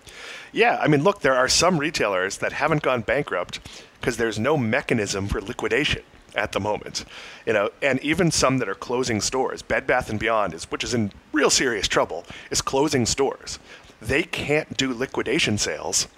Yeah, 0.53 0.79
I 0.81 0.89
mean, 0.89 1.03
look, 1.03 1.21
there 1.21 1.35
are 1.35 1.49
some 1.49 1.79
retailers 1.79 2.39
that 2.39 2.53
haven't 2.53 2.83
gone 2.83 3.03
bankrupt 3.03 3.61
because 4.01 4.17
there's 4.17 4.39
no 4.39 4.57
mechanism 4.57 5.29
for 5.29 5.43
liquidation 5.43 6.03
at 6.35 6.53
the 6.53 6.61
moment. 6.61 7.05
You 7.47 7.53
know, 7.53 7.71
and 7.83 8.01
even 8.01 8.31
some 8.31 8.59
that 8.59 8.69
are 8.69 8.75
closing 8.75 9.21
stores. 9.21 9.63
Bed 9.63 9.87
Bath 9.87 10.11
and 10.11 10.19
Beyond 10.19 10.55
is 10.55 10.65
which 10.71 10.85
is 10.85 10.95
in 10.95 11.13
real 11.33 11.51
serious 11.51 11.89
trouble, 11.89 12.25
is 12.51 12.61
closing 12.61 13.07
stores. 13.07 13.59
They 14.01 14.23
can't 14.23 14.77
do 14.77 14.93
liquidation 14.93 15.59
sales 15.59 16.09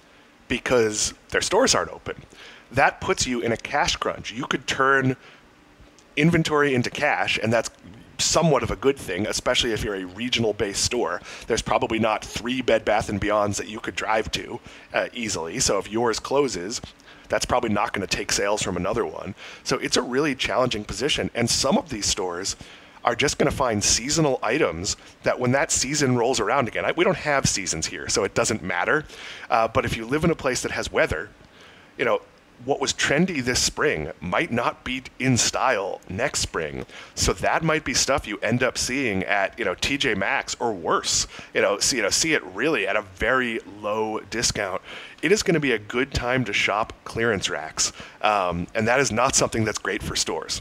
because 0.49 1.15
their 1.31 1.41
stores 1.41 1.75
aren't 1.75 1.93
open. 1.93 2.23
That 2.71 3.01
puts 3.01 3.27
you 3.27 3.41
in 3.41 3.53
a 3.53 3.57
cash 3.57 3.97
crunch. 3.97 4.33
You 4.33 4.47
could 4.47 4.67
turn 4.67 5.17
inventory 6.17 6.75
into 6.75 6.91
cash 6.91 7.39
and 7.43 7.53
that's 7.53 7.71
somewhat 8.19 8.63
of 8.63 8.71
a 8.71 8.77
good 8.77 8.97
thing, 8.97 9.27
especially 9.27 9.73
if 9.73 9.83
you're 9.85 9.95
a 9.95 10.05
regional 10.05 10.53
based 10.53 10.83
store. 10.83 11.21
There's 11.47 11.63
probably 11.63 11.99
not 11.99 12.25
three 12.25 12.63
Bed 12.63 12.85
Bath 12.85 13.09
and 13.09 13.21
Beyonds 13.21 13.57
that 13.57 13.69
you 13.69 13.81
could 13.81 13.97
drive 13.97 14.31
to 14.33 14.61
uh, 14.93 15.09
easily. 15.13 15.59
So 15.61 15.79
if 15.79 15.91
yours 15.91 16.19
closes, 16.19 16.81
that's 17.29 17.45
probably 17.45 17.71
not 17.71 17.93
going 17.93 18.07
to 18.07 18.17
take 18.17 18.33
sales 18.33 18.63
from 18.63 18.77
another 18.77 19.05
one. 19.05 19.35
So 19.65 19.79
it's 19.79 19.97
a 19.97 20.03
really 20.03 20.35
challenging 20.35 20.85
position. 20.85 21.31
And 21.35 21.51
some 21.51 21.77
of 21.77 21.89
these 21.89 22.07
stores 22.07 22.57
are 23.05 23.15
just 23.15 23.39
going 23.39 23.51
to 23.51 23.57
find 23.57 23.83
seasonal 23.83 24.39
items 24.43 24.97
that 25.23 25.39
when 25.39 25.53
that 25.53 25.71
season 25.71 26.17
rolls 26.17 26.41
around 26.41 26.67
again, 26.69 26.85
I, 26.85 26.93
we 26.93 27.05
don't 27.05 27.17
have 27.17 27.47
seasons 27.47 27.87
here, 27.87 28.09
so 28.09 28.25
it 28.25 28.35
doesn't 28.35 28.63
matter. 28.63 29.05
Uh, 29.49 29.69
but 29.69 29.85
if 29.85 29.97
you 29.97 30.05
live 30.05 30.25
in 30.25 30.31
a 30.31 30.35
place 30.35 30.63
that 30.63 30.73
has 30.73 30.91
weather, 30.91 31.31
you 31.97 32.05
know, 32.05 32.21
what 32.65 32.81
was 32.81 32.93
trendy 32.93 33.45
this 33.45 33.63
spring 33.63 34.11
might 34.21 34.51
not 34.51 34.85
be 34.85 35.03
in 35.19 35.37
style 35.37 36.01
next 36.09 36.41
spring. 36.41 36.87
So 37.15 37.33
that 37.35 37.63
might 37.63 37.85
be 37.85 37.95
stuff 37.95 38.27
you 38.27 38.39
end 38.39 38.63
up 38.63 38.79
seeing 38.79 39.23
at, 39.25 39.59
you 39.59 39.65
know, 39.65 39.75
TJ 39.75 40.17
Maxx 40.17 40.57
or 40.59 40.73
worse. 40.73 41.27
You 41.55 41.63
know, 41.63 41.79
see, 41.79 41.97
you 41.99 42.03
know, 42.03 42.11
see 42.11 42.35
it 42.35 42.43
really 42.45 42.87
at 42.87 42.97
a 42.97 43.03
very 43.03 43.61
low 43.81 44.21
discount. 44.31 44.83
It 45.23 45.33
is 45.33 45.43
going 45.43 45.55
to 45.55 45.61
be 45.61 45.73
a 45.73 45.79
good 45.79 46.13
time 46.13 46.45
to 46.45 46.53
shop 46.53 46.93
clearance 47.05 47.49
racks. 47.49 47.93
Um, 48.23 48.67
and 48.75 48.89
that 48.89 49.01
is 49.01 49.13
not 49.13 49.35
something 49.35 49.65
that's 49.65 49.79
great 49.79 50.03
for 50.03 50.17
stores. 50.17 50.61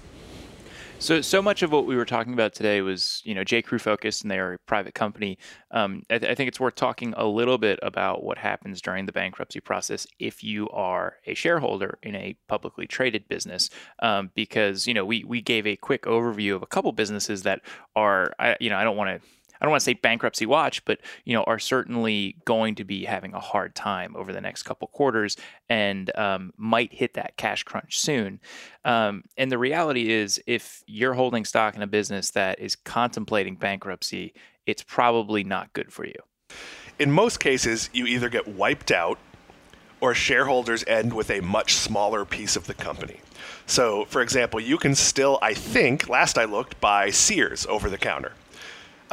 So, 1.06 1.22
so 1.22 1.40
much 1.40 1.62
of 1.62 1.72
what 1.72 1.86
we 1.86 1.96
were 1.96 2.04
talking 2.04 2.34
about 2.34 2.56
today 2.56 2.82
was, 2.82 3.22
you 3.26 3.36
know, 3.36 3.44
J. 3.44 3.62
Crew 3.62 3.78
focused, 3.78 4.24
and 4.24 4.32
they're 4.32 4.54
a 4.54 4.58
private 4.58 4.96
company. 4.96 5.38
Um, 5.70 6.02
I, 6.10 6.18
th- 6.18 6.32
I, 6.32 6.34
think 6.34 6.48
it's 6.48 6.60
worth 6.60 6.74
talking 6.74 7.14
a 7.16 7.28
little 7.28 7.60
bit 7.60 7.78
about 7.84 8.24
what 8.24 8.40
happens 8.40 8.82
during 8.82 9.06
the 9.06 9.12
bankruptcy 9.12 9.60
process 9.60 10.08
if 10.18 10.44
you 10.44 10.68
are 10.70 11.18
a 11.28 11.36
shareholder 11.36 12.00
in 12.02 12.16
a 12.16 12.36
publicly 12.48 12.88
traded 12.88 13.28
business, 13.28 13.70
um, 14.02 14.32
because 14.34 14.88
you 14.88 14.96
know 14.96 15.06
we 15.06 15.24
we 15.24 15.44
gave 15.44 15.68
a 15.68 15.76
quick 15.76 16.06
overview 16.06 16.56
of 16.56 16.64
a 16.64 16.66
couple 16.66 16.92
businesses 16.92 17.44
that 17.44 17.62
are, 17.96 18.34
I, 18.40 18.58
you 18.60 18.72
know, 18.72 18.78
I 18.78 18.84
don't 18.84 18.98
want 18.98 19.22
to 19.22 19.28
I 19.60 19.66
don't 19.66 19.72
want 19.72 19.82
to 19.82 19.86
say 19.86 19.94
bankruptcy 19.94 20.46
watch, 20.46 20.84
but 20.86 21.00
you 21.24 21.34
know 21.34 21.44
are 21.44 21.60
certainly 21.60 22.38
going 22.46 22.76
to 22.76 22.84
be 22.84 23.06
having 23.06 23.34
a 23.34 23.40
hard 23.40 23.76
time 23.76 24.16
over 24.16 24.34
the 24.34 24.42
next 24.42 24.64
couple 24.64 24.88
quarters 24.88 25.38
and 25.70 26.16
um, 26.18 26.54
might 26.58 26.94
hit 26.94 27.14
that 27.16 27.38
cash 27.38 27.64
crunch 27.64 28.00
soon. 28.00 28.40
Um, 28.84 29.24
and 29.38 29.52
the 29.52 29.58
reality 29.58 30.12
is, 30.12 30.42
if 30.48 30.84
you're 30.88 31.14
holding 31.14 31.46
stock 31.46 31.76
in 31.76 31.82
a 31.82 31.88
business 31.88 32.32
that 32.32 32.60
is 32.60 32.76
contemplating 32.76 33.56
bankruptcy, 33.56 34.34
it's 34.66 34.84
probably 34.84 35.44
not 35.44 35.74
good 35.74 35.92
for 35.92 36.06
you. 36.06 36.16
In 36.98 37.12
most 37.12 37.40
cases, 37.40 37.90
you 37.94 38.06
either 38.06 38.30
get 38.30 38.48
wiped 38.48 38.92
out 38.92 39.20
or 40.02 40.14
shareholders 40.14 40.84
end 40.88 41.14
with 41.14 41.32
a 41.32 41.42
much 41.42 41.74
smaller 41.74 42.26
piece 42.26 42.56
of 42.56 42.68
the 42.68 42.74
company. 42.74 43.20
So, 43.66 44.06
for 44.06 44.22
example, 44.22 44.60
you 44.60 44.78
can 44.78 44.96
still, 44.96 45.40
I 45.42 45.54
think, 45.54 46.08
last 46.08 46.38
I 46.38 46.46
looked, 46.46 46.80
buy 46.80 47.10
Sears 47.10 47.66
over 47.66 47.90
the 47.90 47.98
counter. 47.98 48.34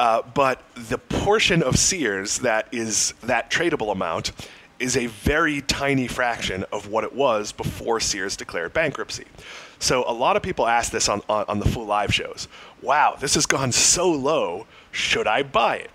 Uh, 0.03 0.21
but 0.35 0.65
the 0.75 0.99
portion 0.99 1.63
of 1.63 1.77
Sears 1.77 2.39
that 2.39 2.67
is 2.73 3.15
that 3.23 3.53
tradable 3.53 3.93
amount 3.93 4.33
is 4.81 4.97
a 4.97 5.07
very 5.07 5.61
tiny 5.61 6.09
fraction 6.09 6.65
of 6.73 6.89
what 6.89 7.05
it 7.05 7.13
was 7.15 7.53
before 7.53 8.01
Sears 8.01 8.37
declared 8.37 8.73
bankruptcy. 8.73 9.27
So 9.79 10.03
a 10.09 10.13
lot 10.13 10.37
of 10.37 10.43
people 10.43 10.67
ask 10.67 10.91
this 10.91 11.09
on, 11.09 11.23
on, 11.29 11.45
on 11.47 11.61
the 11.61 11.69
Fool 11.69 11.87
Live 11.87 12.13
shows. 12.13 12.49
Wow, 12.83 13.15
this 13.21 13.37
has 13.37 13.47
gone 13.47 13.71
so 13.71 14.11
low. 14.11 14.67
Should 14.91 15.29
I 15.29 15.45
buy 15.45 15.77
it? 15.77 15.93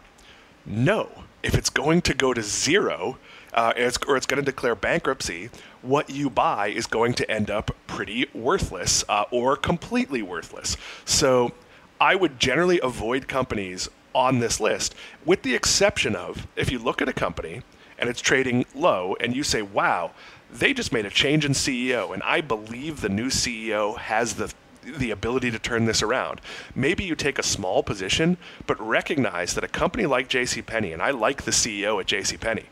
No. 0.66 1.10
If 1.44 1.56
it's 1.56 1.70
going 1.70 2.02
to 2.04 2.14
go 2.14 2.34
to 2.34 2.42
zero, 2.42 3.18
uh, 3.54 3.74
it's, 3.76 3.98
or 4.08 4.16
it's 4.16 4.26
going 4.26 4.42
to 4.42 4.46
declare 4.46 4.76
bankruptcy, 4.76 5.50
what 5.82 6.10
you 6.10 6.30
buy 6.30 6.68
is 6.70 6.88
going 6.88 7.14
to 7.16 7.30
end 7.30 7.52
up 7.52 7.72
pretty 7.88 8.26
worthless 8.34 9.04
uh, 9.10 9.26
or 9.32 9.58
completely 9.58 10.22
worthless. 10.22 10.78
So 11.04 11.52
I 12.00 12.16
would 12.16 12.40
generally 12.40 12.80
avoid 12.82 13.28
companies 13.28 13.90
on 14.14 14.40
this 14.40 14.60
list, 14.60 14.96
with 15.26 15.44
the 15.44 15.56
exception 15.56 16.16
of 16.16 16.48
if 16.56 16.72
you 16.72 16.80
look 16.80 17.02
at 17.02 17.10
a 17.10 17.14
company 17.14 17.62
and 17.98 18.10
it's 18.10 18.22
trading 18.22 18.66
low 18.76 19.16
and 19.20 19.36
you 19.36 19.44
say, 19.44 19.62
wow, 19.62 20.12
they 20.52 20.74
just 20.74 20.94
made 20.94 21.06
a 21.06 21.10
change 21.10 21.46
in 21.46 21.52
CEO, 21.52 22.14
and 22.14 22.24
I 22.24 22.42
believe 22.42 23.02
the 23.02 23.10
new 23.10 23.28
CEO 23.28 23.98
has 23.98 24.36
the 24.36 24.54
the 24.96 25.12
ability 25.12 25.52
to 25.52 25.60
turn 25.60 25.84
this 25.84 26.02
around. 26.02 26.40
Maybe 26.74 27.04
you 27.04 27.14
take 27.14 27.38
a 27.38 27.44
small 27.44 27.84
position, 27.84 28.38
but 28.66 28.80
recognize 28.80 29.54
that 29.54 29.64
a 29.66 29.68
company 29.68 30.06
like 30.06 30.30
JCPenney, 30.30 30.94
and 30.94 31.02
I 31.02 31.12
like 31.12 31.44
the 31.44 31.52
CEO 31.52 32.00
at 32.00 32.08
JCPenney, 32.08 32.64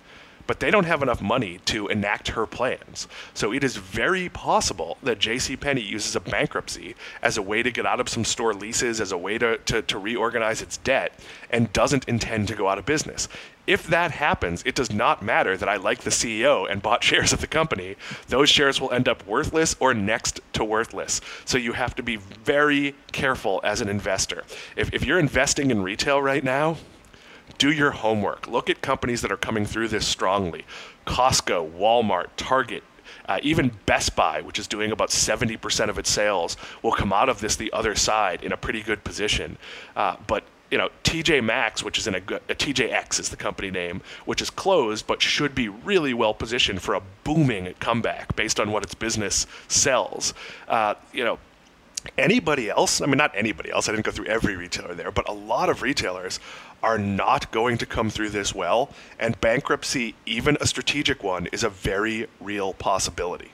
but 0.47 0.59
they 0.59 0.71
don't 0.71 0.85
have 0.85 1.01
enough 1.01 1.21
money 1.21 1.59
to 1.65 1.87
enact 1.87 2.29
her 2.29 2.45
plans. 2.45 3.07
So 3.33 3.53
it 3.53 3.63
is 3.63 3.77
very 3.77 4.29
possible 4.29 4.97
that 5.03 5.19
JCPenney 5.19 5.85
uses 5.85 6.15
a 6.15 6.19
bankruptcy 6.19 6.95
as 7.21 7.37
a 7.37 7.41
way 7.41 7.63
to 7.63 7.71
get 7.71 7.85
out 7.85 7.99
of 7.99 8.09
some 8.09 8.25
store 8.25 8.53
leases, 8.53 9.01
as 9.01 9.11
a 9.11 9.17
way 9.17 9.37
to, 9.37 9.57
to, 9.57 9.81
to 9.81 9.97
reorganize 9.99 10.61
its 10.61 10.77
debt, 10.77 11.19
and 11.49 11.71
doesn't 11.73 12.07
intend 12.07 12.47
to 12.47 12.55
go 12.55 12.67
out 12.67 12.77
of 12.77 12.85
business. 12.85 13.27
If 13.67 13.87
that 13.87 14.11
happens, 14.11 14.61
it 14.65 14.75
does 14.75 14.91
not 14.91 15.23
matter 15.23 15.57
that 15.57 15.67
I 15.67 15.77
like 15.77 16.01
the 16.01 16.11
CEO 16.11 16.69
and 16.69 16.81
bought 16.81 17.03
shares 17.09 17.33
of 17.33 17.41
the 17.41 17.47
company. 17.47 17.95
Those 18.27 18.49
shares 18.49 18.79
will 18.79 18.91
end 18.91 19.07
up 19.07 19.25
worthless 19.25 19.75
or 19.79 19.93
next 19.93 20.39
to 20.53 20.63
worthless. 20.63 21.21
So 21.45 21.57
you 21.57 21.73
have 21.73 21.95
to 21.95 22.03
be 22.03 22.17
very 22.17 22.95
careful 23.11 23.59
as 23.63 23.81
an 23.81 23.89
investor. 23.89 24.43
If, 24.75 24.93
if 24.93 25.05
you're 25.05 25.19
investing 25.19 25.71
in 25.71 25.81
retail 25.81 26.21
right 26.21 26.43
now, 26.43 26.77
do 27.57 27.71
your 27.71 27.91
homework. 27.91 28.47
Look 28.47 28.69
at 28.69 28.81
companies 28.81 29.21
that 29.21 29.31
are 29.31 29.37
coming 29.37 29.65
through 29.65 29.89
this 29.89 30.07
strongly 30.07 30.65
Costco, 31.05 31.71
Walmart, 31.77 32.27
Target. 32.37 32.83
Uh, 33.27 33.39
even 33.41 33.71
Best 33.85 34.15
Buy, 34.15 34.41
which 34.41 34.59
is 34.59 34.67
doing 34.67 34.91
about 34.91 35.09
70% 35.09 35.89
of 35.89 35.97
its 35.97 36.11
sales, 36.11 36.57
will 36.83 36.91
come 36.91 37.11
out 37.11 37.27
of 37.27 37.39
this 37.39 37.55
the 37.55 37.71
other 37.73 37.95
side 37.95 38.43
in 38.43 38.51
a 38.51 38.57
pretty 38.57 38.83
good 38.83 39.03
position. 39.03 39.57
Uh, 39.95 40.15
but 40.27 40.43
you 40.71 40.77
know, 40.77 40.89
TJ 41.03 41.43
Maxx, 41.43 41.83
which 41.83 41.97
is 41.97 42.07
in 42.07 42.15
a, 42.15 42.17
a 42.17 42.55
TJX 42.55 43.19
is 43.19 43.29
the 43.29 43.35
company 43.35 43.71
name, 43.71 44.01
which 44.25 44.41
is 44.41 44.49
closed 44.49 45.07
but 45.07 45.21
should 45.21 45.55
be 45.55 45.69
really 45.69 46.13
well 46.13 46.33
positioned 46.33 46.81
for 46.81 46.95
a 46.95 47.01
booming 47.23 47.73
comeback 47.79 48.35
based 48.35 48.59
on 48.59 48.71
what 48.71 48.83
its 48.83 48.95
business 48.95 49.45
sells. 49.67 50.33
Uh, 50.67 50.95
you 51.13 51.23
know, 51.23 51.39
anybody 52.17 52.69
else, 52.69 53.01
I 53.01 53.05
mean, 53.05 53.17
not 53.17 53.31
anybody 53.35 53.71
else, 53.71 53.87
I 53.87 53.91
didn't 53.91 54.05
go 54.05 54.11
through 54.11 54.25
every 54.25 54.55
retailer 54.55 54.93
there, 54.93 55.11
but 55.11 55.27
a 55.29 55.33
lot 55.33 55.69
of 55.69 55.81
retailers 55.81 56.39
are 56.85 56.99
not 56.99 57.51
going 57.51 57.79
to 57.79 57.85
come 57.87 58.11
through 58.11 58.29
this 58.29 58.53
well, 58.53 58.91
and 59.19 59.41
bankruptcy, 59.41 60.13
even 60.27 60.55
a 60.61 60.67
strategic 60.67 61.23
one, 61.23 61.47
is 61.47 61.63
a 61.63 61.69
very 61.69 62.27
real 62.39 62.75
possibility. 62.75 63.49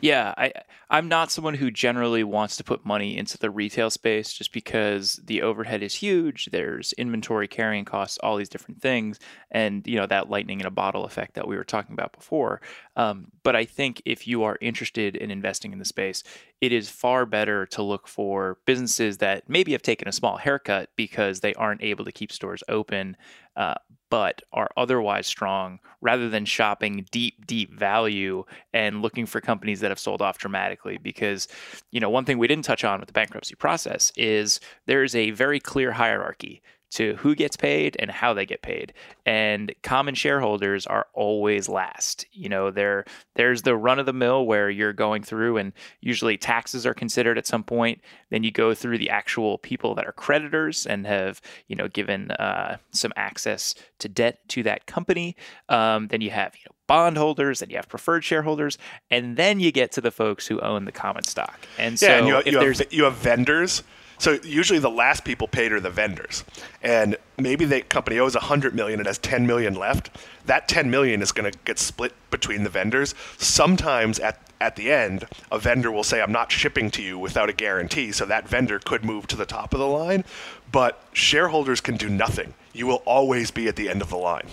Yeah, 0.00 0.32
I 0.36 0.52
I'm 0.88 1.08
not 1.08 1.30
someone 1.30 1.54
who 1.54 1.70
generally 1.70 2.24
wants 2.24 2.56
to 2.56 2.64
put 2.64 2.86
money 2.86 3.16
into 3.16 3.38
the 3.38 3.50
retail 3.50 3.90
space 3.90 4.32
just 4.32 4.52
because 4.52 5.20
the 5.22 5.42
overhead 5.42 5.82
is 5.82 5.94
huge. 5.94 6.46
There's 6.46 6.92
inventory 6.94 7.46
carrying 7.46 7.84
costs, 7.84 8.18
all 8.18 8.36
these 8.36 8.48
different 8.48 8.80
things, 8.80 9.20
and 9.50 9.86
you 9.86 9.96
know 9.96 10.06
that 10.06 10.30
lightning 10.30 10.58
in 10.58 10.66
a 10.66 10.70
bottle 10.70 11.04
effect 11.04 11.34
that 11.34 11.46
we 11.46 11.56
were 11.56 11.64
talking 11.64 11.92
about 11.92 12.14
before. 12.14 12.62
Um, 12.96 13.26
but 13.42 13.54
I 13.54 13.66
think 13.66 14.00
if 14.06 14.26
you 14.26 14.42
are 14.42 14.58
interested 14.62 15.16
in 15.16 15.30
investing 15.30 15.72
in 15.72 15.78
the 15.78 15.84
space, 15.84 16.24
it 16.60 16.72
is 16.72 16.88
far 16.88 17.26
better 17.26 17.66
to 17.66 17.82
look 17.82 18.08
for 18.08 18.58
businesses 18.66 19.18
that 19.18 19.48
maybe 19.48 19.72
have 19.72 19.82
taken 19.82 20.08
a 20.08 20.12
small 20.12 20.38
haircut 20.38 20.90
because 20.96 21.40
they 21.40 21.54
aren't 21.54 21.82
able 21.82 22.04
to 22.04 22.12
keep 22.12 22.32
stores 22.32 22.62
open, 22.68 23.16
uh, 23.60 23.74
but 24.08 24.40
are 24.54 24.70
otherwise 24.78 25.26
strong 25.26 25.78
rather 26.00 26.30
than 26.30 26.46
shopping 26.46 27.06
deep, 27.10 27.46
deep 27.46 27.70
value 27.78 28.42
and 28.72 29.02
looking 29.02 29.26
for 29.26 29.38
companies 29.38 29.80
that 29.80 29.90
have 29.90 29.98
sold 29.98 30.22
off 30.22 30.38
dramatically. 30.38 30.96
Because, 30.96 31.46
you 31.92 32.00
know, 32.00 32.08
one 32.08 32.24
thing 32.24 32.38
we 32.38 32.48
didn't 32.48 32.64
touch 32.64 32.84
on 32.84 33.00
with 33.00 33.06
the 33.06 33.12
bankruptcy 33.12 33.54
process 33.54 34.12
is 34.16 34.60
there 34.86 35.04
is 35.04 35.14
a 35.14 35.30
very 35.32 35.60
clear 35.60 35.92
hierarchy 35.92 36.62
to 36.90 37.14
who 37.16 37.34
gets 37.34 37.56
paid 37.56 37.96
and 37.98 38.10
how 38.10 38.34
they 38.34 38.44
get 38.44 38.62
paid. 38.62 38.92
And 39.24 39.74
common 39.82 40.14
shareholders 40.14 40.86
are 40.86 41.06
always 41.14 41.68
last. 41.68 42.26
You 42.32 42.48
know, 42.48 42.70
there 42.70 43.04
there's 43.34 43.62
the 43.62 43.76
run 43.76 43.98
of 43.98 44.06
the 44.06 44.12
mill 44.12 44.44
where 44.46 44.68
you're 44.68 44.92
going 44.92 45.22
through 45.22 45.56
and 45.56 45.72
usually 46.00 46.36
taxes 46.36 46.86
are 46.86 46.94
considered 46.94 47.38
at 47.38 47.46
some 47.46 47.62
point. 47.62 48.00
Then 48.30 48.42
you 48.42 48.50
go 48.50 48.74
through 48.74 48.98
the 48.98 49.10
actual 49.10 49.58
people 49.58 49.94
that 49.94 50.06
are 50.06 50.12
creditors 50.12 50.86
and 50.86 51.06
have, 51.06 51.40
you 51.68 51.76
know, 51.76 51.88
given 51.88 52.32
uh, 52.32 52.78
some 52.90 53.12
access 53.16 53.74
to 54.00 54.08
debt 54.08 54.48
to 54.48 54.62
that 54.64 54.86
company. 54.86 55.36
Um, 55.68 56.08
then 56.08 56.20
you 56.20 56.30
have, 56.30 56.54
you 56.56 56.62
know, 56.66 56.74
bondholders 56.90 57.62
and 57.62 57.70
you 57.70 57.76
have 57.76 57.88
preferred 57.88 58.24
shareholders 58.24 58.76
and 59.12 59.36
then 59.36 59.60
you 59.60 59.70
get 59.70 59.92
to 59.92 60.00
the 60.00 60.10
folks 60.10 60.48
who 60.48 60.58
own 60.58 60.86
the 60.86 60.90
common 60.90 61.22
stock 61.22 61.60
and 61.78 62.02
yeah, 62.02 62.08
so 62.08 62.18
and 62.18 62.26
you, 62.26 62.36
if 62.38 62.46
you, 62.46 62.58
there's 62.58 62.80
have, 62.80 62.92
you 62.92 63.04
have 63.04 63.14
vendors 63.14 63.84
so 64.20 64.38
usually 64.44 64.78
the 64.78 64.90
last 64.90 65.24
people 65.24 65.48
paid 65.48 65.72
are 65.72 65.80
the 65.80 65.90
vendors, 65.90 66.44
and 66.82 67.16
maybe 67.38 67.64
the 67.64 67.80
company 67.80 68.18
owes 68.18 68.34
100 68.34 68.74
million 68.74 69.00
and 69.00 69.06
has 69.06 69.18
10 69.18 69.46
million 69.46 69.74
left. 69.74 70.10
That 70.44 70.68
10 70.68 70.90
million 70.90 71.22
is 71.22 71.32
going 71.32 71.50
to 71.50 71.58
get 71.64 71.78
split 71.78 72.12
between 72.30 72.62
the 72.62 72.70
vendors. 72.70 73.14
Sometimes 73.38 74.18
at 74.18 74.38
at 74.60 74.76
the 74.76 74.92
end, 74.92 75.24
a 75.50 75.58
vendor 75.58 75.90
will 75.90 76.04
say, 76.04 76.20
"I'm 76.20 76.32
not 76.32 76.52
shipping 76.52 76.90
to 76.90 77.02
you 77.02 77.18
without 77.18 77.48
a 77.48 77.54
guarantee," 77.54 78.12
so 78.12 78.26
that 78.26 78.46
vendor 78.46 78.78
could 78.78 79.06
move 79.06 79.26
to 79.28 79.36
the 79.36 79.46
top 79.46 79.72
of 79.72 79.80
the 79.80 79.86
line. 79.86 80.22
But 80.70 81.02
shareholders 81.14 81.80
can 81.80 81.96
do 81.96 82.10
nothing. 82.10 82.52
You 82.74 82.86
will 82.86 83.02
always 83.06 83.50
be 83.50 83.68
at 83.68 83.76
the 83.76 83.88
end 83.88 84.02
of 84.02 84.10
the 84.10 84.18
line. 84.18 84.46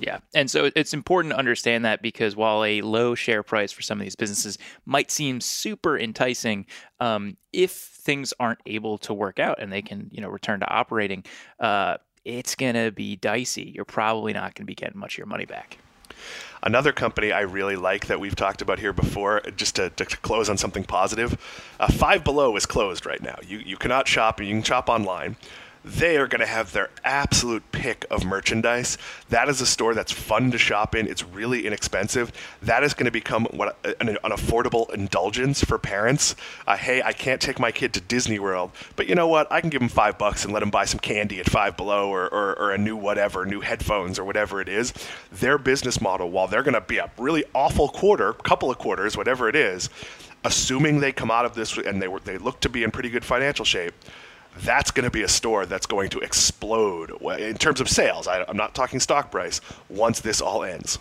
Yeah. 0.00 0.18
And 0.34 0.50
so 0.50 0.70
it's 0.74 0.94
important 0.94 1.34
to 1.34 1.38
understand 1.38 1.84
that 1.84 2.02
because 2.02 2.34
while 2.34 2.64
a 2.64 2.80
low 2.80 3.14
share 3.14 3.42
price 3.42 3.70
for 3.70 3.82
some 3.82 4.00
of 4.00 4.04
these 4.04 4.16
businesses 4.16 4.58
might 4.86 5.10
seem 5.10 5.40
super 5.40 5.98
enticing, 5.98 6.66
um, 7.00 7.36
if 7.52 7.70
things 7.70 8.32
aren't 8.40 8.60
able 8.66 8.98
to 8.98 9.14
work 9.14 9.38
out 9.38 9.60
and 9.60 9.72
they 9.72 9.82
can, 9.82 10.08
you 10.10 10.20
know, 10.22 10.28
return 10.28 10.60
to 10.60 10.68
operating, 10.68 11.24
uh, 11.60 11.98
it's 12.24 12.54
going 12.54 12.74
to 12.74 12.90
be 12.90 13.16
dicey. 13.16 13.72
You're 13.74 13.84
probably 13.84 14.32
not 14.32 14.54
going 14.54 14.64
to 14.64 14.70
be 14.70 14.74
getting 14.74 14.98
much 14.98 15.14
of 15.14 15.18
your 15.18 15.26
money 15.26 15.44
back. 15.44 15.78
Another 16.62 16.92
company 16.92 17.32
I 17.32 17.40
really 17.40 17.76
like 17.76 18.06
that 18.06 18.20
we've 18.20 18.36
talked 18.36 18.60
about 18.60 18.78
here 18.78 18.92
before, 18.92 19.40
just 19.56 19.76
to, 19.76 19.90
to 19.90 20.04
close 20.04 20.50
on 20.50 20.58
something 20.58 20.84
positive, 20.84 21.38
uh, 21.78 21.90
Five 21.90 22.24
Below 22.24 22.56
is 22.56 22.66
closed 22.66 23.06
right 23.06 23.22
now. 23.22 23.36
You, 23.46 23.58
you 23.58 23.76
cannot 23.76 24.06
shop, 24.06 24.40
you 24.40 24.48
can 24.48 24.62
shop 24.62 24.88
online 24.88 25.36
they 25.84 26.16
are 26.18 26.26
going 26.26 26.40
to 26.40 26.46
have 26.46 26.72
their 26.72 26.90
absolute 27.04 27.62
pick 27.72 28.04
of 28.10 28.24
merchandise. 28.24 28.98
That 29.30 29.48
is 29.48 29.60
a 29.60 29.66
store 29.66 29.94
that's 29.94 30.12
fun 30.12 30.50
to 30.50 30.58
shop 30.58 30.94
in. 30.94 31.06
It's 31.06 31.24
really 31.24 31.66
inexpensive. 31.66 32.32
That 32.62 32.84
is 32.84 32.92
going 32.92 33.06
to 33.06 33.10
become 33.10 33.46
what 33.46 33.78
an, 34.00 34.08
an 34.08 34.18
affordable 34.24 34.92
indulgence 34.92 35.64
for 35.64 35.78
parents. 35.78 36.36
Uh, 36.66 36.76
hey, 36.76 37.02
I 37.02 37.12
can't 37.12 37.40
take 37.40 37.58
my 37.58 37.72
kid 37.72 37.94
to 37.94 38.00
Disney 38.00 38.38
World, 38.38 38.72
but 38.96 39.08
you 39.08 39.14
know 39.14 39.28
what? 39.28 39.50
I 39.50 39.60
can 39.60 39.70
give 39.70 39.80
him 39.80 39.88
five 39.88 40.18
bucks 40.18 40.44
and 40.44 40.52
let 40.52 40.62
him 40.62 40.70
buy 40.70 40.84
some 40.84 41.00
candy 41.00 41.40
at 41.40 41.48
Five 41.48 41.76
Below 41.76 42.10
or, 42.10 42.28
or, 42.28 42.58
or 42.58 42.72
a 42.72 42.78
new 42.78 42.96
whatever, 42.96 43.46
new 43.46 43.60
headphones 43.60 44.18
or 44.18 44.24
whatever 44.24 44.60
it 44.60 44.68
is. 44.68 44.92
Their 45.32 45.56
business 45.56 46.00
model, 46.00 46.30
while 46.30 46.46
they're 46.46 46.62
going 46.62 46.74
to 46.74 46.80
be 46.80 46.98
a 46.98 47.10
really 47.16 47.44
awful 47.54 47.88
quarter, 47.88 48.34
couple 48.34 48.70
of 48.70 48.78
quarters, 48.78 49.16
whatever 49.16 49.48
it 49.48 49.56
is, 49.56 49.88
assuming 50.44 51.00
they 51.00 51.12
come 51.12 51.30
out 51.30 51.44
of 51.44 51.54
this 51.54 51.76
and 51.76 52.00
they 52.00 52.08
were 52.08 52.20
they 52.20 52.38
look 52.38 52.60
to 52.60 52.68
be 52.68 52.82
in 52.82 52.90
pretty 52.90 53.10
good 53.10 53.24
financial 53.24 53.64
shape 53.64 53.94
that's 54.58 54.90
going 54.90 55.04
to 55.04 55.10
be 55.10 55.22
a 55.22 55.28
store 55.28 55.66
that's 55.66 55.86
going 55.86 56.10
to 56.10 56.20
explode 56.20 57.10
in 57.38 57.56
terms 57.56 57.80
of 57.80 57.88
sales. 57.88 58.26
I, 58.26 58.44
am 58.48 58.56
not 58.56 58.74
talking 58.74 59.00
stock 59.00 59.30
price 59.30 59.60
once 59.88 60.20
this 60.20 60.40
all 60.40 60.64
ends. 60.64 60.98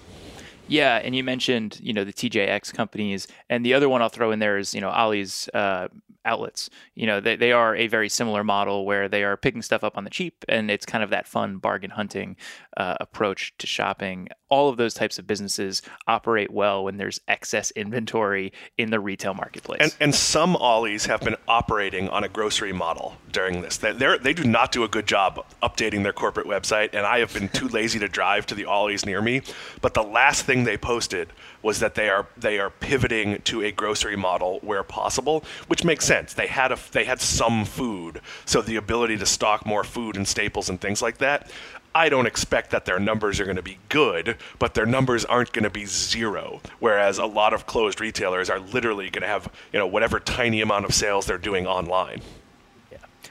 Yeah, 0.67 0.97
and 0.97 1.15
you 1.15 1.23
mentioned 1.23 1.79
you 1.81 1.93
know 1.93 2.03
the 2.03 2.13
TJX 2.13 2.73
companies, 2.73 3.27
and 3.49 3.65
the 3.65 3.73
other 3.73 3.89
one 3.89 4.01
I'll 4.01 4.09
throw 4.09 4.31
in 4.31 4.39
there 4.39 4.57
is 4.57 4.73
you 4.73 4.81
know 4.81 4.89
Ollie's 4.89 5.49
uh, 5.53 5.87
outlets. 6.25 6.69
You 6.95 7.07
know, 7.07 7.19
they, 7.19 7.35
they 7.35 7.51
are 7.51 7.75
a 7.75 7.87
very 7.87 8.09
similar 8.09 8.43
model 8.43 8.85
where 8.85 9.07
they 9.07 9.23
are 9.23 9.37
picking 9.37 9.61
stuff 9.61 9.83
up 9.83 9.97
on 9.97 10.03
the 10.03 10.09
cheap, 10.09 10.45
and 10.47 10.69
it's 10.69 10.85
kind 10.85 11.03
of 11.03 11.09
that 11.09 11.27
fun 11.27 11.57
bargain 11.57 11.91
hunting 11.91 12.35
uh, 12.77 12.95
approach 12.99 13.53
to 13.57 13.67
shopping. 13.67 14.29
All 14.49 14.69
of 14.69 14.77
those 14.77 14.93
types 14.93 15.19
of 15.19 15.27
businesses 15.27 15.81
operate 16.07 16.51
well 16.51 16.83
when 16.83 16.97
there's 16.97 17.19
excess 17.27 17.71
inventory 17.71 18.53
in 18.77 18.91
the 18.91 18.99
retail 18.99 19.33
marketplace. 19.33 19.81
And, 19.81 19.95
and 19.99 20.15
some 20.15 20.55
Ollies 20.55 21.05
have 21.07 21.21
been 21.21 21.35
operating 21.47 22.09
on 22.09 22.23
a 22.23 22.29
grocery 22.29 22.73
model 22.73 23.17
during 23.31 23.61
this. 23.61 23.77
They 23.77 23.93
they 23.93 24.33
do 24.33 24.43
not 24.43 24.71
do 24.71 24.83
a 24.83 24.87
good 24.87 25.07
job 25.07 25.45
updating 25.61 26.03
their 26.03 26.13
corporate 26.13 26.47
website, 26.47 26.89
and 26.93 27.05
I 27.05 27.19
have 27.19 27.33
been 27.33 27.49
too 27.49 27.67
lazy 27.67 27.99
to 27.99 28.07
drive 28.07 28.45
to 28.47 28.55
the 28.55 28.65
Ollies 28.65 29.05
near 29.05 29.21
me. 29.21 29.41
But 29.81 29.93
the 29.93 30.03
last 30.03 30.43
thing 30.43 30.63
they 30.63 30.77
posted 30.77 31.29
was 31.61 31.79
that 31.79 31.95
they 31.95 32.09
are 32.09 32.27
they 32.37 32.59
are 32.59 32.69
pivoting 32.69 33.41
to 33.43 33.61
a 33.63 33.71
grocery 33.71 34.15
model 34.15 34.59
where 34.61 34.83
possible, 34.83 35.43
which 35.67 35.83
makes 35.83 36.05
sense. 36.05 36.33
They 36.33 36.47
had 36.47 36.71
a 36.71 36.77
they 36.91 37.05
had 37.05 37.21
some 37.21 37.65
food, 37.65 38.21
so 38.45 38.61
the 38.61 38.75
ability 38.77 39.17
to 39.17 39.25
stock 39.25 39.65
more 39.65 39.83
food 39.83 40.15
and 40.15 40.27
staples 40.27 40.69
and 40.69 40.79
things 40.79 41.01
like 41.01 41.17
that. 41.19 41.51
I 41.93 42.09
don't 42.09 42.27
expect 42.27 42.69
that 42.71 42.85
their 42.85 42.99
numbers 42.99 43.39
are 43.39 43.45
going 43.45 43.55
to 43.55 43.63
be 43.63 43.79
good, 43.89 44.37
but 44.59 44.75
their 44.75 44.85
numbers 44.85 45.25
aren't 45.25 45.51
going 45.51 45.63
to 45.63 45.71
be 45.71 45.85
zero. 45.85 46.61
Whereas 46.79 47.17
a 47.17 47.25
lot 47.25 47.53
of 47.53 47.65
closed 47.65 47.99
retailers 47.99 48.49
are 48.49 48.59
literally 48.59 49.09
going 49.09 49.23
to 49.23 49.27
have, 49.27 49.51
you 49.73 49.79
know, 49.79 49.87
whatever 49.87 50.19
tiny 50.19 50.61
amount 50.61 50.85
of 50.85 50.93
sales 50.93 51.25
they're 51.25 51.39
doing 51.39 51.65
online. 51.65 52.21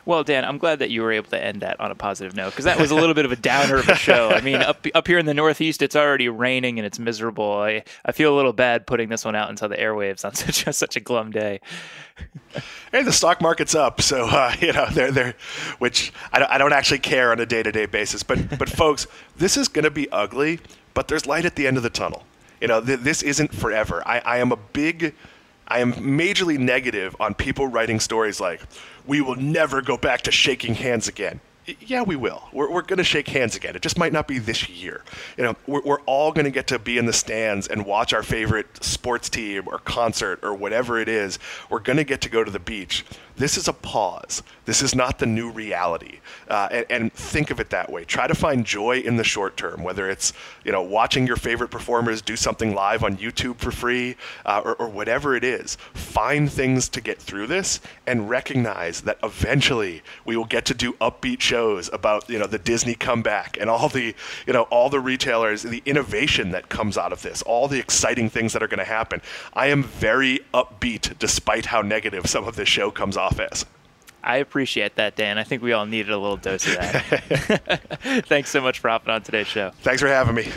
Well, 0.08 0.24
Dan, 0.24 0.46
I'm 0.46 0.56
glad 0.56 0.78
that 0.78 0.88
you 0.88 1.02
were 1.02 1.12
able 1.12 1.28
to 1.28 1.44
end 1.44 1.60
that 1.60 1.78
on 1.80 1.90
a 1.90 1.94
positive 1.94 2.34
note 2.34 2.52
because 2.52 2.64
that 2.64 2.80
was 2.80 2.90
a 2.90 2.94
little 2.94 3.12
bit 3.12 3.26
of 3.26 3.30
a 3.32 3.36
downer 3.36 3.76
of 3.76 3.86
a 3.90 3.94
show. 3.94 4.30
I 4.30 4.40
mean, 4.40 4.56
up 4.56 4.86
up 4.94 5.06
here 5.06 5.18
in 5.18 5.26
the 5.26 5.34
Northeast, 5.34 5.82
it's 5.82 5.94
already 5.94 6.30
raining 6.30 6.78
and 6.78 6.86
it's 6.86 6.98
miserable. 6.98 7.52
I, 7.52 7.82
I 8.06 8.12
feel 8.12 8.34
a 8.34 8.36
little 8.36 8.54
bad 8.54 8.86
putting 8.86 9.10
this 9.10 9.26
one 9.26 9.34
out 9.34 9.50
into 9.50 9.68
the 9.68 9.76
airwaves 9.76 10.24
on 10.24 10.34
such 10.34 10.66
a, 10.66 10.72
such 10.72 10.96
a 10.96 11.00
glum 11.00 11.30
day. 11.30 11.60
hey, 12.90 13.02
the 13.02 13.12
stock 13.12 13.42
market's 13.42 13.74
up, 13.74 14.00
so 14.00 14.24
uh, 14.24 14.54
you 14.60 14.72
know 14.72 14.86
they're 14.90 15.12
they're, 15.12 15.34
which 15.78 16.10
I 16.32 16.38
don't, 16.38 16.50
I 16.52 16.56
don't 16.56 16.72
actually 16.72 17.00
care 17.00 17.30
on 17.30 17.38
a 17.38 17.44
day 17.44 17.62
to 17.62 17.70
day 17.70 17.84
basis. 17.84 18.22
But 18.22 18.58
but 18.58 18.70
folks, 18.70 19.06
this 19.36 19.58
is 19.58 19.68
going 19.68 19.84
to 19.84 19.90
be 19.90 20.10
ugly, 20.10 20.58
but 20.94 21.08
there's 21.08 21.26
light 21.26 21.44
at 21.44 21.54
the 21.54 21.66
end 21.66 21.76
of 21.76 21.82
the 21.82 21.90
tunnel. 21.90 22.24
You 22.62 22.68
know, 22.68 22.80
th- 22.80 23.00
this 23.00 23.22
isn't 23.22 23.54
forever. 23.54 24.02
I, 24.06 24.20
I 24.20 24.38
am 24.38 24.52
a 24.52 24.56
big 24.56 25.12
I 25.70 25.80
am 25.80 25.92
majorly 25.92 26.58
negative 26.58 27.14
on 27.20 27.34
people 27.34 27.66
writing 27.66 28.00
stories 28.00 28.40
like, 28.40 28.62
we 29.08 29.22
will 29.22 29.36
never 29.36 29.82
go 29.82 29.96
back 29.96 30.20
to 30.22 30.30
shaking 30.30 30.74
hands 30.74 31.08
again. 31.08 31.40
yeah, 31.80 32.02
we 32.02 32.14
will. 32.14 32.44
We're, 32.52 32.70
we're 32.70 32.82
going 32.82 32.98
to 32.98 33.04
shake 33.04 33.28
hands 33.28 33.56
again. 33.56 33.74
It 33.74 33.82
just 33.82 33.98
might 33.98 34.12
not 34.12 34.28
be 34.28 34.38
this 34.38 34.68
year. 34.68 35.02
You 35.36 35.44
know, 35.44 35.56
we're, 35.66 35.82
we're 35.82 36.00
all 36.02 36.30
going 36.30 36.44
to 36.44 36.50
get 36.50 36.66
to 36.68 36.78
be 36.78 36.98
in 36.98 37.06
the 37.06 37.12
stands 37.12 37.66
and 37.66 37.84
watch 37.84 38.12
our 38.12 38.22
favorite 38.22 38.84
sports 38.84 39.28
team 39.28 39.64
or 39.66 39.78
concert 39.78 40.40
or 40.42 40.54
whatever 40.54 40.98
it 40.98 41.08
is. 41.08 41.38
We're 41.70 41.80
going 41.80 41.96
to 41.96 42.04
get 42.04 42.20
to 42.22 42.28
go 42.28 42.44
to 42.44 42.50
the 42.50 42.58
beach. 42.60 43.04
This 43.38 43.56
is 43.56 43.68
a 43.68 43.72
pause. 43.72 44.42
This 44.64 44.82
is 44.82 44.94
not 44.94 45.18
the 45.18 45.26
new 45.26 45.50
reality. 45.50 46.18
Uh, 46.48 46.68
and, 46.70 46.86
and, 46.90 47.12
think 47.12 47.50
of 47.50 47.60
it 47.60 47.70
that 47.70 47.90
way. 47.90 48.04
Try 48.04 48.26
to 48.26 48.34
find 48.34 48.66
joy 48.66 48.98
in 48.98 49.16
the 49.16 49.24
short 49.24 49.56
term, 49.56 49.82
whether 49.82 50.10
it's 50.10 50.32
you 50.64 50.72
know 50.72 50.82
watching 50.82 51.26
your 51.26 51.36
favorite 51.36 51.70
performers 51.70 52.20
do 52.20 52.36
something 52.36 52.74
live 52.74 53.02
on 53.04 53.16
YouTube 53.16 53.58
for 53.58 53.70
free 53.70 54.16
uh, 54.44 54.60
or, 54.64 54.74
or 54.74 54.88
whatever 54.88 55.36
it 55.36 55.44
is. 55.44 55.76
Find 55.94 56.50
things 56.50 56.88
to 56.90 57.00
get 57.00 57.18
through 57.18 57.46
this 57.46 57.80
and 58.06 58.28
recognize 58.28 59.02
that 59.02 59.18
eventually 59.22 60.02
we 60.24 60.36
will 60.36 60.44
get 60.44 60.64
to 60.66 60.74
do 60.74 60.94
upbeat 60.94 61.40
shows 61.40 61.88
about 61.92 62.28
you 62.28 62.38
know 62.38 62.46
the 62.46 62.58
Disney 62.58 62.94
comeback 62.94 63.56
and 63.60 63.70
all 63.70 63.88
the 63.88 64.14
you 64.46 64.52
know 64.52 64.62
all 64.64 64.90
the 64.90 65.00
retailers, 65.00 65.62
the 65.62 65.82
innovation 65.86 66.50
that 66.50 66.68
comes 66.68 66.98
out 66.98 67.12
of 67.12 67.22
this, 67.22 67.40
all 67.42 67.68
the 67.68 67.78
exciting 67.78 68.28
things 68.28 68.52
that 68.52 68.62
are 68.62 68.68
going 68.68 68.78
to 68.78 68.84
happen. 68.84 69.22
I 69.54 69.68
am 69.68 69.82
very 69.82 70.40
upbeat 70.52 71.18
despite 71.18 71.66
how 71.66 71.82
negative 71.82 72.26
some 72.26 72.46
of 72.46 72.56
this 72.56 72.68
show 72.68 72.90
comes 72.90 73.16
off 73.16 73.27
as. 73.40 73.64
I 74.22 74.38
appreciate 74.38 74.96
that, 74.96 75.16
Dan. 75.16 75.38
I 75.38 75.44
think 75.44 75.62
we 75.62 75.72
all 75.72 75.86
needed 75.86 76.10
a 76.10 76.18
little 76.18 76.36
dose 76.36 76.66
of 76.66 76.74
that. 76.74 78.24
Thanks 78.26 78.50
so 78.50 78.60
much 78.60 78.80
for 78.80 78.88
hopping 78.88 79.10
on 79.10 79.22
today's 79.22 79.46
show. 79.46 79.70
Thanks 79.82 80.02
for 80.02 80.08
having 80.08 80.34
me. 80.34 80.48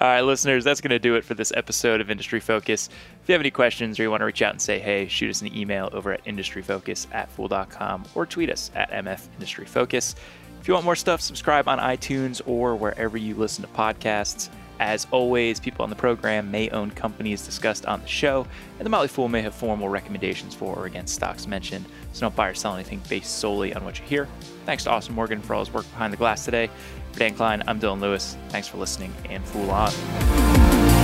All 0.00 0.08
right, 0.08 0.22
listeners, 0.22 0.64
that's 0.64 0.80
going 0.80 0.90
to 0.90 0.98
do 0.98 1.14
it 1.14 1.24
for 1.24 1.34
this 1.34 1.52
episode 1.54 2.00
of 2.00 2.10
Industry 2.10 2.40
Focus. 2.40 2.88
If 3.22 3.28
you 3.28 3.32
have 3.32 3.40
any 3.40 3.50
questions 3.50 3.98
or 4.00 4.02
you 4.02 4.10
want 4.10 4.22
to 4.22 4.24
reach 4.24 4.42
out 4.42 4.52
and 4.52 4.60
say 4.60 4.78
hey, 4.78 5.08
shoot 5.08 5.30
us 5.30 5.40
an 5.42 5.56
email 5.56 5.88
over 5.92 6.12
at 6.12 6.24
industryfocus 6.24 7.06
at 7.12 7.30
fool.com 7.30 8.04
or 8.14 8.26
tweet 8.26 8.50
us 8.50 8.70
at 8.74 8.90
mfindustryfocus. 8.90 10.14
If 10.60 10.68
you 10.68 10.74
want 10.74 10.84
more 10.84 10.96
stuff, 10.96 11.20
subscribe 11.20 11.68
on 11.68 11.78
iTunes 11.78 12.42
or 12.44 12.74
wherever 12.74 13.16
you 13.16 13.34
listen 13.34 13.62
to 13.62 13.70
podcasts. 13.70 14.48
As 14.78 15.06
always, 15.10 15.58
people 15.58 15.82
on 15.82 15.90
the 15.90 15.96
program 15.96 16.50
may 16.50 16.68
own 16.70 16.90
companies 16.90 17.44
discussed 17.44 17.86
on 17.86 18.02
the 18.02 18.08
show, 18.08 18.46
and 18.78 18.84
the 18.84 18.90
Motley 18.90 19.08
Fool 19.08 19.28
may 19.28 19.40
have 19.42 19.54
formal 19.54 19.88
recommendations 19.88 20.54
for 20.54 20.76
or 20.76 20.86
against 20.86 21.14
stocks 21.14 21.46
mentioned, 21.46 21.86
so 22.12 22.20
don't 22.20 22.36
buy 22.36 22.48
or 22.48 22.54
sell 22.54 22.74
anything 22.74 23.00
based 23.08 23.38
solely 23.38 23.72
on 23.74 23.84
what 23.84 23.98
you 23.98 24.04
hear. 24.04 24.28
Thanks 24.66 24.84
to 24.84 24.90
Austin 24.90 25.14
Morgan 25.14 25.40
for 25.40 25.54
all 25.54 25.64
his 25.64 25.72
work 25.72 25.90
behind 25.92 26.12
the 26.12 26.18
glass 26.18 26.44
today. 26.44 26.68
For 27.12 27.18
Dan 27.20 27.34
Kline, 27.34 27.62
I'm 27.66 27.80
Dylan 27.80 28.00
Lewis. 28.00 28.36
Thanks 28.50 28.68
for 28.68 28.76
listening, 28.76 29.12
and 29.30 29.44
Fool 29.44 29.70
on. 29.70 30.95